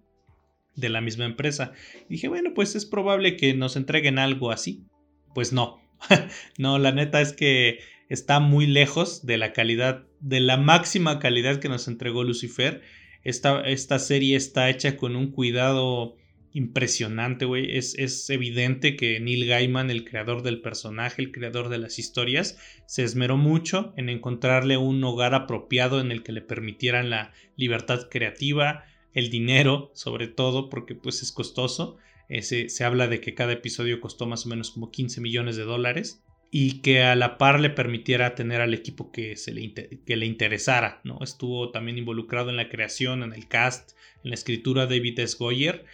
[0.75, 1.73] de la misma empresa.
[2.07, 4.85] Y dije, bueno, pues es probable que nos entreguen algo así.
[5.33, 5.81] Pues no.
[6.59, 11.59] no, la neta es que está muy lejos de la calidad, de la máxima calidad
[11.59, 12.83] que nos entregó Lucifer.
[13.23, 16.15] Esta, esta serie está hecha con un cuidado
[16.53, 17.77] impresionante, güey.
[17.77, 22.57] Es, es, evidente que Neil Gaiman, el creador del personaje, el creador de las historias,
[22.85, 28.07] se esmeró mucho en encontrarle un hogar apropiado en el que le permitieran la libertad
[28.09, 31.97] creativa, el dinero, sobre todo, porque pues es costoso.
[32.41, 36.23] se, habla de que cada episodio costó más o menos como 15 millones de dólares
[36.51, 40.25] y que a la par le permitiera tener al equipo que, se le, que le
[40.25, 41.19] interesara, ¿no?
[41.21, 43.91] Estuvo también involucrado en la creación, en el cast,
[44.23, 45.35] en la escritura David S.
[45.37, 45.85] Goyer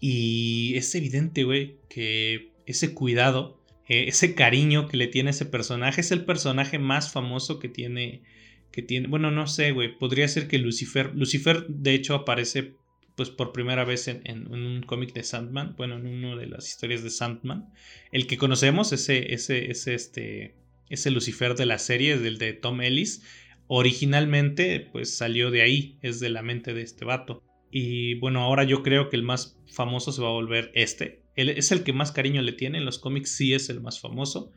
[0.00, 6.02] y es evidente, güey, que ese cuidado, eh, ese cariño que le tiene ese personaje
[6.02, 8.22] es el personaje más famoso que tiene.
[8.70, 9.96] Que tiene bueno, no sé, güey.
[9.96, 11.14] Podría ser que Lucifer.
[11.14, 12.74] Lucifer, de hecho, aparece
[13.16, 17.02] pues por primera vez en, un cómic de Sandman, bueno, en una de las historias
[17.02, 17.72] de Sandman.
[18.10, 20.54] El que conocemos, ese, ese, ese, este,
[20.88, 23.22] ese Lucifer de la serie, del de Tom Ellis,
[23.66, 27.42] originalmente pues salió de ahí, es de la mente de este vato.
[27.70, 31.22] Y bueno, ahora yo creo que el más famoso se va a volver este.
[31.36, 34.00] Él es el que más cariño le tiene, en los cómics sí es el más
[34.00, 34.52] famoso.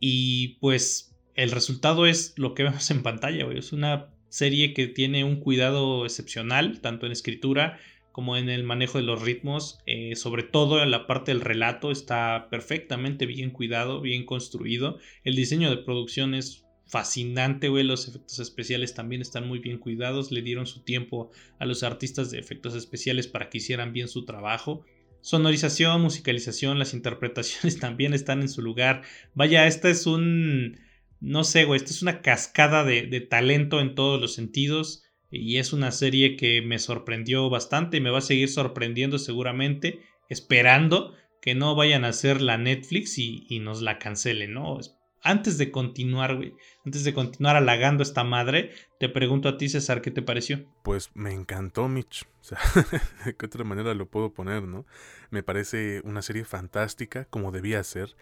[0.00, 5.24] Y pues el resultado es lo que vemos en pantalla, Es una serie que tiene
[5.24, 7.78] un cuidado excepcional, tanto en escritura
[8.12, 9.78] como en el manejo de los ritmos.
[9.84, 14.98] Eh, sobre todo en la parte del relato está perfectamente bien cuidado, bien construido.
[15.22, 17.84] El diseño de producción es fascinante, güey.
[17.84, 20.32] Los efectos especiales también están muy bien cuidados.
[20.32, 24.24] Le dieron su tiempo a los artistas de efectos especiales para que hicieran bien su
[24.24, 24.82] trabajo.
[25.20, 29.02] Sonorización, musicalización, las interpretaciones también están en su lugar.
[29.34, 30.80] Vaya, esta es un...
[31.22, 35.04] No sé, güey, esta es una cascada de, de talento en todos los sentidos.
[35.30, 40.00] Y es una serie que me sorprendió bastante y me va a seguir sorprendiendo seguramente,
[40.28, 44.78] esperando que no vayan a hacer la Netflix y, y nos la cancelen, ¿no?
[45.22, 46.54] antes de continuar, güey,
[46.84, 50.64] antes de continuar halagando a esta madre, te pregunto a ti, César, ¿qué te pareció?
[50.82, 52.24] Pues me encantó, Mitch.
[52.40, 52.58] O sea,
[53.24, 54.84] de qué otra manera lo puedo poner, ¿no?
[55.30, 58.16] Me parece una serie fantástica, como debía ser,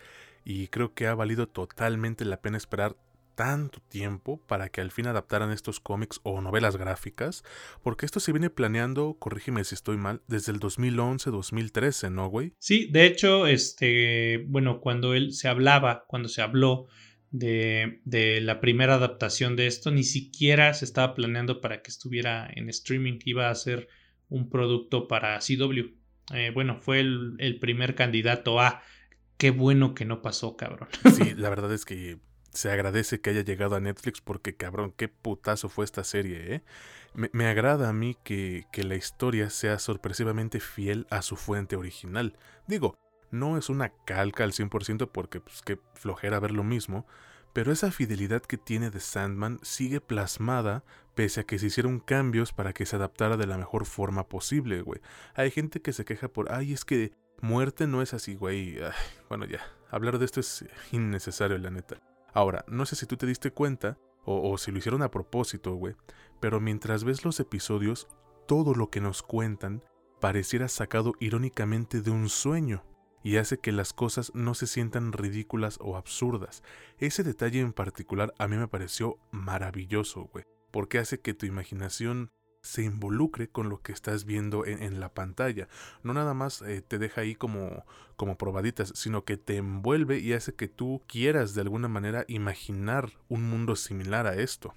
[0.44, 2.96] y creo que ha valido totalmente la pena esperar
[3.40, 7.42] tanto tiempo para que al fin adaptaran estos cómics o novelas gráficas,
[7.82, 12.52] porque esto se viene planeando, corrígeme si estoy mal, desde el 2011-2013, ¿no, güey?
[12.58, 16.88] Sí, de hecho, este, bueno, cuando él se hablaba, cuando se habló
[17.30, 22.46] de, de, la primera adaptación de esto, ni siquiera se estaba planeando para que estuviera
[22.54, 23.88] en streaming, iba a ser
[24.28, 25.94] un producto para CW.
[26.34, 28.82] Eh, bueno, fue el, el primer candidato a...
[29.40, 30.90] Qué bueno que no pasó, cabrón.
[31.14, 32.18] Sí, la verdad es que
[32.52, 36.62] se agradece que haya llegado a Netflix porque cabrón, qué putazo fue esta serie, ¿eh?
[37.14, 42.36] Me, agrada a mí que, que, la historia sea sorpresivamente fiel a su fuente original.
[42.68, 42.98] Digo,
[43.30, 47.06] no es una calca al 100% porque pues qué flojera ver lo mismo,
[47.54, 50.84] pero esa fidelidad que tiene de Sandman sigue plasmada
[51.14, 54.82] pese a que se hicieron cambios para que se adaptara de la mejor forma posible,
[54.82, 55.00] güey.
[55.34, 58.78] Hay gente que se queja por, ay, es que muerte no es así, güey.
[59.28, 59.60] bueno, ya,
[59.90, 61.96] hablar de esto es innecesario, la neta.
[62.32, 65.96] Ahora, no sé si tú te diste cuenta, o, si lo hicieron a propósito, güey,
[66.40, 68.06] pero mientras ves los episodios,
[68.46, 69.82] todo lo que nos cuentan
[70.20, 72.84] pareciera sacado irónicamente de un sueño,
[73.22, 76.62] y hace que las cosas no se sientan ridículas o absurdas.
[76.98, 82.30] Ese detalle en particular a mí me pareció maravilloso, güey, porque hace que tu imaginación
[82.62, 85.68] se involucre con lo que estás viendo en, la pantalla.
[86.02, 87.84] No nada más eh, te deja ahí como,
[88.16, 93.12] como probaditas, sino que te envuelve y hace que tú quieras de alguna manera imaginar
[93.28, 94.74] un mundo similar a esto.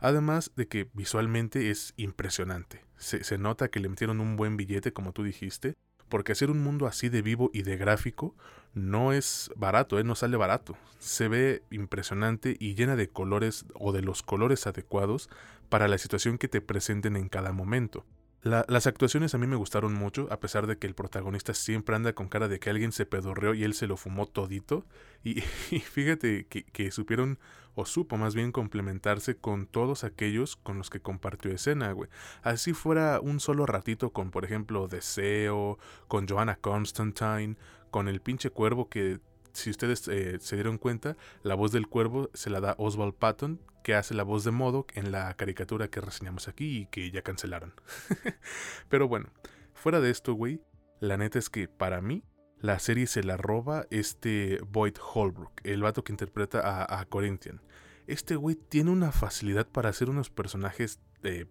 [0.00, 2.84] Además de que visualmente es impresionante.
[2.96, 5.74] Se, se nota que le metieron un buen billete, como tú dijiste,
[6.08, 8.34] porque hacer un mundo así de vivo y de gráfico
[8.74, 10.04] no es barato, ¿eh?
[10.04, 10.76] no sale barato.
[10.98, 15.28] Se ve impresionante y llena de colores o de los colores adecuados
[15.68, 18.04] para la situación que te presenten en cada momento
[18.42, 22.12] las actuaciones a mí me gustaron mucho, a pesar de que el protagonista siempre anda
[22.12, 24.86] con cara de que alguien se pedorreó y él se lo fumó todito.
[25.24, 25.40] Y,
[25.92, 27.38] fíjate que, supieron,
[27.74, 32.08] o supo más bien complementarse con todos aquellos con los que compartió escena, güey.
[32.42, 37.56] Así fuera un solo ratito con, por ejemplo, Deseo, con Joanna Constantine,
[37.90, 39.20] con el pinche cuervo que
[39.52, 43.60] si ustedes eh, se dieron cuenta, la voz del cuervo se la da Oswald Patton,
[43.88, 47.22] que hace la voz de Modoc en la caricatura que reseñamos aquí y que ya
[47.22, 47.72] cancelaron.
[48.90, 49.30] Pero bueno,
[49.72, 50.60] fuera de esto, güey,
[51.00, 52.22] la neta es que para mí
[52.60, 57.62] la serie se la roba este Boyd Holbrook, el vato que interpreta a, Corinthian.
[58.06, 61.46] Este güey tiene una facilidad para hacer unos personajes, eh,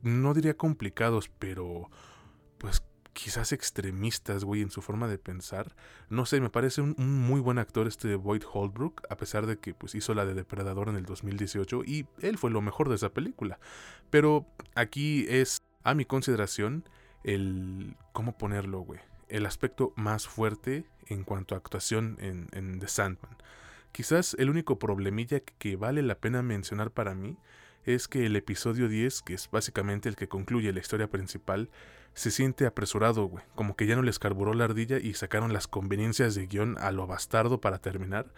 [0.00, 1.90] no diría complicados, pero
[2.58, 5.74] pues quizás extremistas, güey, en su forma de pensar.
[6.08, 9.74] No sé, me parece un, muy buen actor este Boyd Holbrook, a pesar de que
[9.74, 13.10] pues, hizo la de Depredador en el 2018 y él fue lo mejor de esa
[13.10, 13.58] película.
[14.10, 16.84] Pero aquí es, a mi consideración,
[17.24, 17.96] el...
[18.12, 19.00] ¿cómo ponerlo, güey?
[19.28, 23.36] El aspecto más fuerte en cuanto a actuación en, en The Sandman.
[23.92, 27.36] Quizás el único problemilla que vale la pena mencionar para mí
[27.84, 31.70] es que el episodio 10, que es básicamente el que concluye la historia principal,
[32.14, 35.66] se siente apresurado, güey, como que ya no les carburó la ardilla y sacaron las
[35.66, 38.32] conveniencias de guion a lo bastardo para terminar.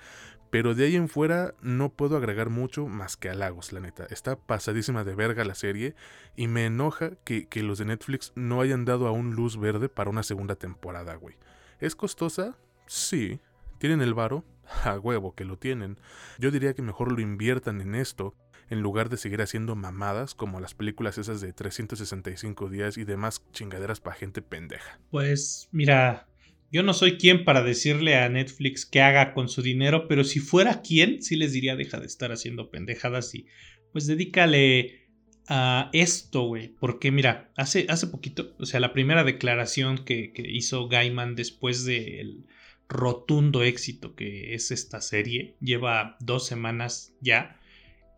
[0.51, 4.07] Pero de ahí en fuera no puedo agregar mucho más que halagos, la neta.
[4.11, 5.95] Está pasadísima de verga la serie
[6.37, 10.11] y me enoja que, que los de Netflix no hayan dado aún luz verde para
[10.11, 11.37] una segunda temporada, güey.
[11.81, 12.59] ¿Es costosa?
[12.87, 13.41] Sí.
[13.79, 14.45] ¿Tienen el varo?
[14.85, 15.99] A huevo que lo tienen.
[16.39, 18.35] Yo diría que mejor lo inviertan en esto
[18.73, 23.43] en lugar de seguir haciendo mamadas como las películas esas de 365 días y demás
[23.53, 24.99] chingaderas para gente pendeja.
[25.11, 26.27] Pues mira,
[26.71, 30.41] yo no soy quien para decirle a Netflix qué haga con su dinero, pero si
[30.41, 33.47] fuera quien, sí les diría deja de estar haciendo pendejadas y
[33.93, 35.03] pues dedícale
[35.49, 36.69] a esto, güey.
[36.69, 42.47] Porque mira, hace, hace poquito, o sea, la primera declaración que, hizo Gaiman después del
[42.89, 47.59] rotundo éxito que es esta serie, lleva dos semanas ya,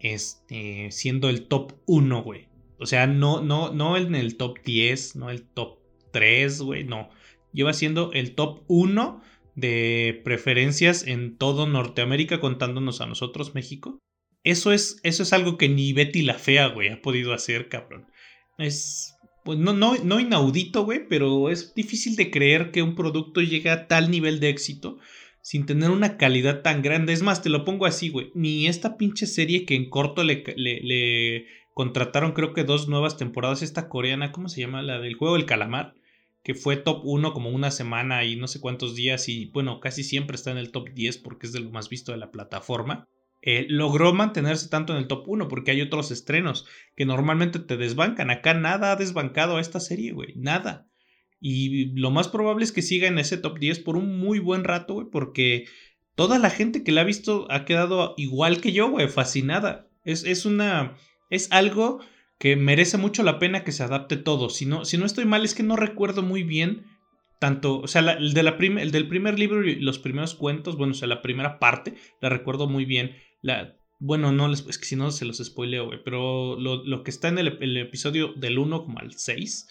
[0.04, 2.46] este, siendo el top 1, güey.
[2.78, 5.78] O sea, no, no, no en el top 10, no el top
[6.12, 7.08] 3, güey, no.
[7.52, 9.22] Lleva siendo el top 1
[9.54, 13.98] de preferencias en todo Norteamérica, contándonos a nosotros, México.
[14.44, 18.06] Eso es, eso es algo que ni Betty la Fea, güey, ha podido hacer, cabrón.
[18.58, 23.40] Es, pues no, no, no inaudito, güey, pero es difícil de creer que un producto
[23.40, 24.98] llegue a tal nivel de éxito
[25.44, 27.12] sin tener una calidad tan grande.
[27.12, 28.32] Es más, te lo pongo así, güey.
[28.34, 30.42] Ni esta pinche serie que en corto le,
[31.74, 34.80] contrataron, creo que dos nuevas temporadas, esta coreana, ¿cómo se llama?
[34.80, 35.92] La del juego del calamar,
[36.42, 40.02] que fue top 1 como una semana y no sé cuántos días y bueno, casi
[40.02, 43.06] siempre está en el top 10 porque es de lo más visto de la plataforma.
[43.42, 46.66] Eh, logró mantenerse tanto en el top 1 porque hay otros estrenos
[46.96, 48.30] que normalmente te desbancan.
[48.30, 50.32] Acá nada ha desbancado a esta serie, güey.
[50.36, 50.88] Nada.
[51.46, 54.64] Y lo más probable es que siga en ese top 10 por un muy buen
[54.64, 55.66] rato, güey, porque
[56.14, 59.90] toda la gente que la ha visto ha quedado igual que yo, güey, fascinada.
[60.04, 60.96] Es, es una.
[61.28, 62.00] Es algo
[62.38, 64.48] que merece mucho la pena que se adapte todo.
[64.48, 66.86] Si no, si no estoy mal, es que no recuerdo muy bien
[67.40, 70.92] tanto, o sea, el, de la el del primer libro y los primeros cuentos, bueno,
[70.92, 73.16] o sea, la primera parte, la recuerdo muy bien
[74.00, 77.38] bueno, no, es que si no se los spoileo, güey, pero lo, que está en
[77.38, 79.68] el, episodio del 1 como al 6,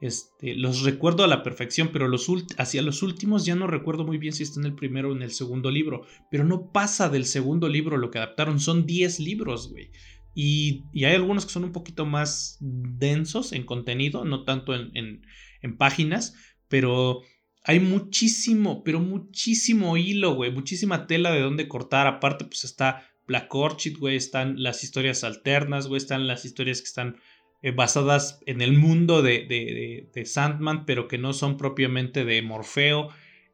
[0.00, 2.10] este, los recuerdo a la perfección, pero
[2.58, 5.22] hacia los últimos ya no recuerdo muy bien si está en el primero o en
[5.22, 9.70] el segundo libro, pero no pasa del segundo libro lo que adaptaron, son 10 libros,
[9.70, 9.90] güey.
[10.34, 15.22] Y, hay algunos que son un poquito más densos en contenido, no tanto en,
[15.62, 16.34] en páginas,
[16.68, 17.22] pero
[17.68, 22.06] hay muchísimo, pero muchísimo hilo, güey, muchísima tela de dónde cortar.
[22.06, 26.86] Aparte, pues está Black Orchid, güey, están las historias alternas, güey, están las historias que
[26.86, 27.16] están
[27.62, 33.08] eh, basadas en el mundo de, Sandman, pero que no son propiamente de Morfeo,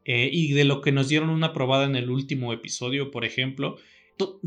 [0.05, 3.77] eh, y de lo que nos dieron una probada en el último episodio, por ejemplo.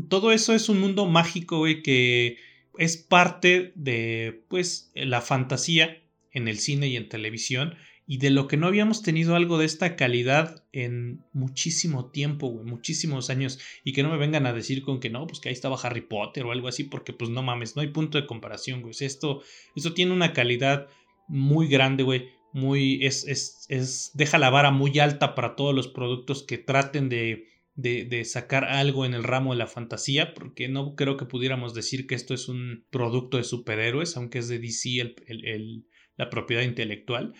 [0.09, 2.37] todo eso es un mundo mágico, güey, que
[2.77, 7.75] es parte de, pues, la fantasía en el cine y en televisión
[8.09, 12.65] y de lo que no habíamos tenido algo de esta calidad en muchísimo tiempo, güey,
[12.65, 15.53] muchísimos años, y que no me vengan a decir con que no, pues que ahí
[15.53, 18.81] estaba Harry Potter o algo así, porque pues no mames, no hay punto de comparación,
[18.81, 19.41] güey, esto,
[19.75, 20.87] esto tiene una calidad
[21.27, 25.89] muy grande, güey, muy, es, es, es, deja la vara muy alta para todos los
[25.89, 27.43] productos que traten de,
[27.75, 32.07] de, sacar algo en el ramo de la fantasía, porque no creo que pudiéramos decir
[32.07, 35.85] que esto es un producto de superhéroes, aunque es de DC el, el,
[36.15, 37.33] la propiedad intelectual.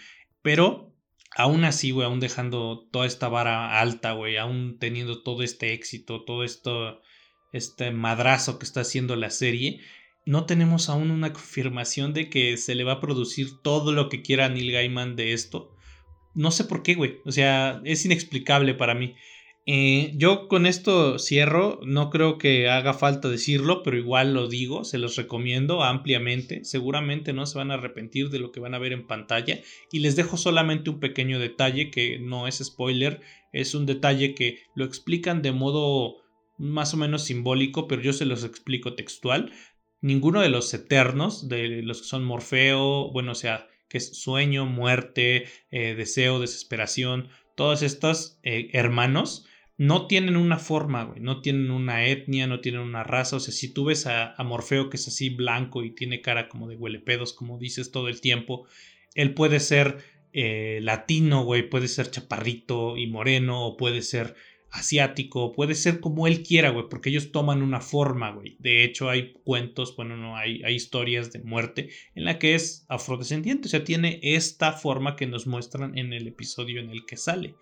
[0.48, 0.96] Pero
[1.36, 6.24] aún así, güey, aún dejando toda esta vara alta, güey, aún teniendo todo este éxito,
[6.24, 6.46] todo
[7.52, 9.82] este madrazo que está haciendo la serie,
[10.26, 14.22] no tenemos aún una confirmación de que se le va a producir todo lo que
[14.22, 15.76] quiera Neil Gaiman de esto.
[16.34, 17.18] No sé por qué, güey.
[17.26, 19.16] O sea, es inexplicable para mí.
[19.70, 24.86] Eh, yo con esto cierro, no creo que haga falta decirlo, pero igual lo digo,
[24.86, 28.80] se los recomiendo ampliamente, seguramente no se van a arrepentir de lo que van a
[28.80, 29.60] ver en pantalla
[29.92, 33.20] y les dejo solamente un pequeño detalle que no es spoiler,
[33.52, 36.16] es un detalle que lo explican de modo
[36.58, 39.52] más o menos simbólico, pero yo se los explico textual.
[40.00, 44.66] Ninguno de los eternos, de los que son Morfeo, bueno, o sea, que es sueño,
[44.66, 49.47] muerte, eh, deseo, desesperación, todos estos eh, hermanos,
[49.78, 53.54] no tienen una forma, güey, no tienen una etnia, no tienen una raza, o sea,
[53.54, 57.34] si tú ves a, Morfeo que es así blanco y tiene cara como de huelepedos,
[57.34, 58.66] como dices todo el tiempo,
[59.14, 60.00] él puede ser
[60.34, 64.36] eh, latino, güey, puede ser chaparrito y moreno, o puede ser
[64.72, 68.58] asiático, puede ser como él quiera, güey, porque ellos toman una forma, güey.
[68.60, 72.86] De hecho, hay cuentos, bueno, no, hay, hay historias de muerte en la que es
[72.90, 77.18] afrodescendiente, o sea, tiene esta forma que nos muestran en el episodio en el que
[77.18, 77.56] sale.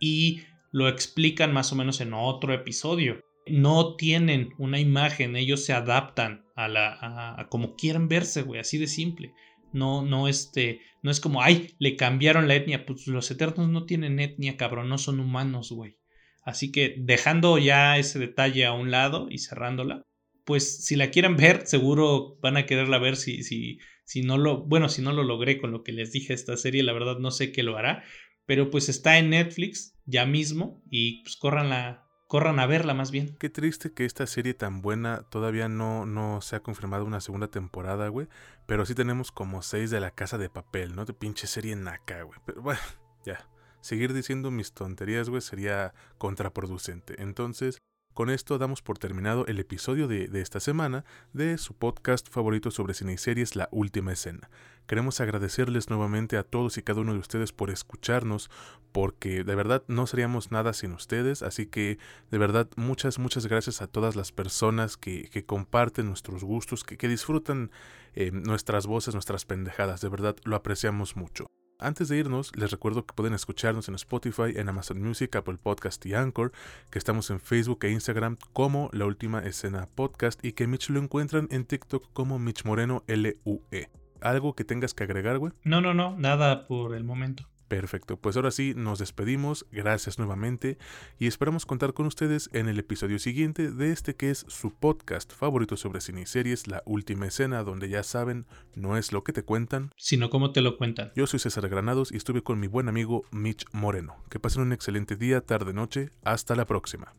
[0.00, 0.42] Y
[0.72, 3.20] lo explican más o menos en otro episodio.
[3.46, 8.78] No tienen una imagen, ellos se adaptan a la a, como quieren verse, güey, así
[8.78, 9.32] de simple.
[9.72, 12.84] No, no, este, no es como, ay, le cambiaron la etnia.
[12.84, 15.96] Pues los eternos no tienen etnia, cabrón, no son humanos, güey.
[16.42, 20.02] Así que dejando ya ese detalle a un lado y cerrándola,
[20.44, 24.64] pues si la quieren ver, seguro van a quererla ver si, si, si no lo,
[24.64, 27.30] bueno, si no lo logré con lo que les dije esta serie, la verdad no
[27.30, 28.02] sé qué lo hará,
[28.46, 33.36] pero pues está en Netflix ya mismo y pues córranla, corran a verla más bien.
[33.38, 37.48] Qué triste que esta serie tan buena todavía no, no se ha confirmado una segunda
[37.48, 38.28] temporada, güey.
[38.66, 41.04] Pero sí tenemos como seis de la casa de papel, ¿no?
[41.04, 42.40] De pinche serie naca, güey.
[42.46, 42.80] Pero bueno,
[43.24, 43.48] ya.
[43.80, 47.20] Seguir diciendo mis tonterías, güey, sería contraproducente.
[47.20, 47.78] Entonces,
[48.14, 52.94] con esto damos por terminado el episodio de, esta semana de su podcast favorito sobre
[52.94, 54.50] cine y series, La Última Escena.
[54.86, 58.50] Queremos agradecerles nuevamente a todos y cada uno de ustedes por escucharnos,
[58.90, 61.98] porque de verdad no seríamos nada sin ustedes, así que
[62.30, 67.70] de verdad muchas, muchas gracias a todas las personas que, comparten nuestros gustos, que, disfrutan
[68.14, 71.46] eh, nuestras voces, nuestras pendejadas, de verdad lo apreciamos mucho.
[71.82, 76.06] Antes de irnos, les recuerdo que pueden escucharnos en Spotify, en Amazon Music, Apple Podcast
[76.06, 76.52] y Anchor,
[76.90, 81.00] que estamos en Facebook e Instagram como La Última Escena Podcast y que Mitch lo
[81.00, 83.90] encuentran en TikTok como Mitch Moreno LUE.
[84.20, 85.52] ¿Algo que tengas que agregar, güey?
[85.64, 87.48] No, no, no, nada por el momento.
[87.72, 90.76] Perfecto, pues ahora sí nos despedimos, gracias nuevamente
[91.18, 95.32] y esperamos contar con ustedes en el episodio siguiente de este que es su podcast
[95.32, 98.44] favorito sobre cine y series, La Última Escena, donde ya saben,
[98.74, 101.12] no es lo que te cuentan, sino cómo te lo cuentan.
[101.16, 104.16] Yo soy César Granados y estuve con mi buen amigo Mitch Moreno.
[104.28, 107.14] Que pasen un excelente día, tarde, noche, hasta la próxima.